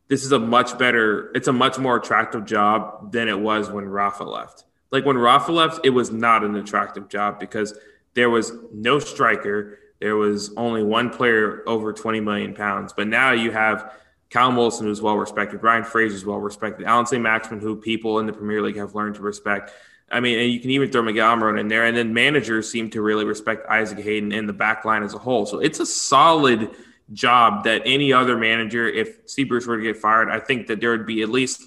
[0.08, 1.30] this is a much better.
[1.34, 4.64] It's a much more attractive job than it was when Rafa left.
[4.90, 7.76] Like when Rafa left, it was not an attractive job because
[8.16, 9.78] there was no striker.
[10.00, 12.92] There was only one player over 20 million pounds.
[12.92, 13.94] But now you have
[14.30, 18.26] Callum Wilson, who's well respected, Ryan Fraser is well respected, Allan Saint-Maximin, who people in
[18.26, 19.70] the Premier League have learned to respect.
[20.10, 21.84] I mean, and you can even throw Miguel Almiron in there.
[21.84, 25.18] And then managers seem to really respect Isaac Hayden and the back line as a
[25.18, 25.46] whole.
[25.46, 26.70] So it's a solid
[27.12, 30.90] job that any other manager, if Bruce were to get fired, I think that there
[30.90, 31.62] would be at least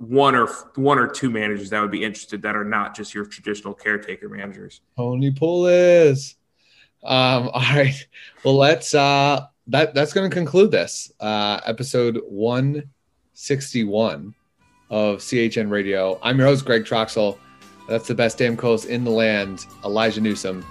[0.00, 0.46] one or
[0.76, 4.30] one or two managers that would be interested that are not just your traditional caretaker
[4.30, 4.80] managers.
[4.96, 6.36] Tony Pulis.
[7.04, 8.06] Um, all right.
[8.42, 14.34] Well, let's uh that that's gonna conclude this uh episode 161
[14.88, 16.18] of CHN Radio.
[16.22, 17.36] I'm your host, Greg Troxel.
[17.86, 20.64] That's the best damn coast in the land, Elijah Newsom.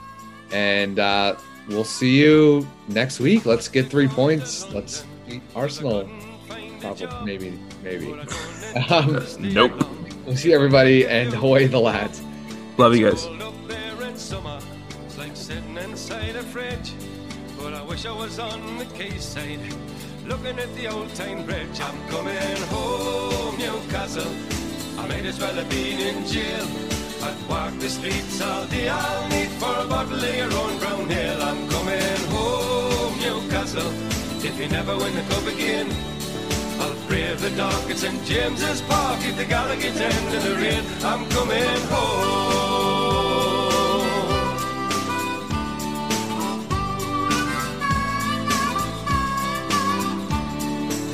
[0.52, 1.36] And uh
[1.68, 3.46] we'll see you next week.
[3.46, 4.68] Let's get three points.
[4.72, 6.10] Let's beat Arsenal.
[6.80, 8.16] Probably maybe, maybe.
[8.90, 9.72] Um, nope.
[10.26, 12.22] We'll see everybody and away the lads.
[12.78, 13.26] Love you guys.
[17.58, 19.60] But I wish I was on the quayside,
[20.26, 21.82] looking at the old Tyne Bridge.
[21.82, 24.32] I'm coming home, Newcastle.
[24.98, 26.66] I might as well have been in jail.
[27.22, 28.88] I'd walk the streets all day.
[28.88, 31.42] I'll need for a bottle of your own brown ale.
[31.42, 32.00] I'm coming
[32.30, 33.92] home, Newcastle.
[34.42, 36.19] If you never win the cup again.
[37.10, 38.24] The dark at St.
[38.24, 40.84] James's Park if the Gallowgate end in the rain.
[41.04, 42.30] I'm coming home.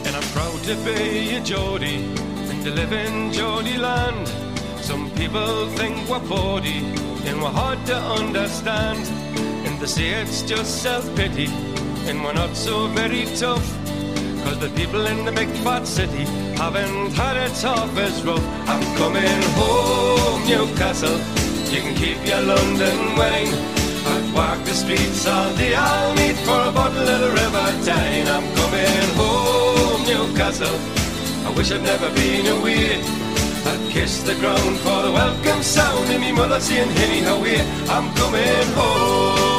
[0.05, 2.03] And I'm proud to be a Geordie
[2.49, 4.27] and to live in Geordie land.
[4.81, 6.83] Some people think we're bawdy
[7.25, 9.07] and we're hard to understand.
[9.65, 11.47] And they say it's just self-pity
[12.09, 13.84] and we're not so very tough.
[14.45, 16.23] Cause the people in the big fat city
[16.61, 18.45] haven't had it tough as rough.
[18.69, 21.17] I'm coming home, Newcastle.
[21.73, 23.53] You can keep your London wine.
[24.11, 25.73] I'd walk the streets all day.
[25.73, 28.27] I'll meet for a bottle of the River Tyne.
[28.27, 30.77] I'm coming home, Newcastle.
[31.47, 33.01] I wish I'd never been away.
[33.65, 37.55] I'd kiss the ground for the welcome sound of me mother saying, Henny, how we
[37.89, 39.54] I'm coming home.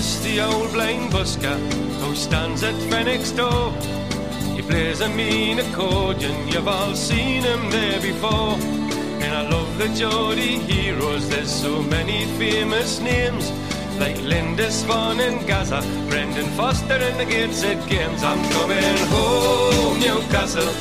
[0.00, 1.58] The old blind busker
[2.00, 3.70] who stands at Fenwick's door.
[4.56, 8.56] He plays a mean accordion, you've all seen him there before.
[9.20, 13.50] And I love the Geordie heroes, there's so many famous names.
[13.98, 18.22] Like Lindisfarne and Gazza, Brendan Foster and the Gateshead Games.
[18.22, 20.72] I'm coming home, Newcastle.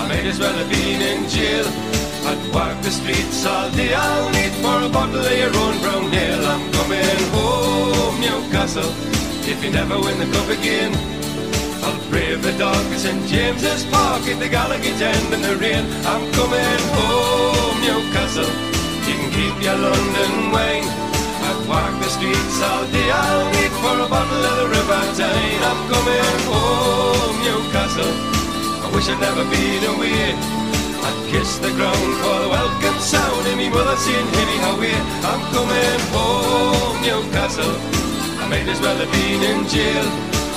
[0.00, 1.91] I might as well have been in jail.
[2.24, 6.14] I'd walk the streets all day, I'll need for a bottle of your own brown
[6.14, 6.46] ale.
[6.46, 8.92] I'm coming home, Newcastle.
[9.42, 10.94] If you never win the cup again,
[11.82, 13.26] I'll brave the dark at St.
[13.26, 15.84] James's Park at the Gallowgate end in the rain.
[16.06, 18.50] I'm coming home, Newcastle.
[19.02, 20.86] You can keep your London wine.
[21.42, 25.62] I've walked the streets all day, I'll need for a bottle of the River Tyne.
[25.70, 28.14] I'm coming home, Newcastle.
[28.84, 30.61] I wish I'd never been away.
[31.02, 35.04] I'd kiss the ground for the welcome sound of me mother saying, Henny, how we're,
[35.26, 37.74] I'm coming home, Newcastle.
[38.38, 40.06] I might as well have been in jail.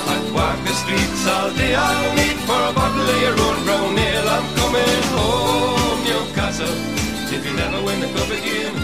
[0.06, 3.98] I'd walk the streets all day, I'll need for a bottle of your own brown
[3.98, 4.28] ale.
[4.30, 6.76] I'm coming home, Newcastle.
[7.34, 8.74] If you never win the cup again.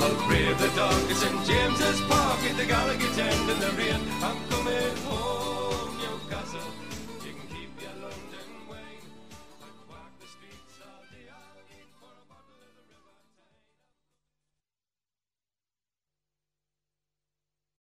[0.00, 1.44] I'll brave the dark St.
[1.46, 4.00] James's Park at the Gallowgate end in the rain.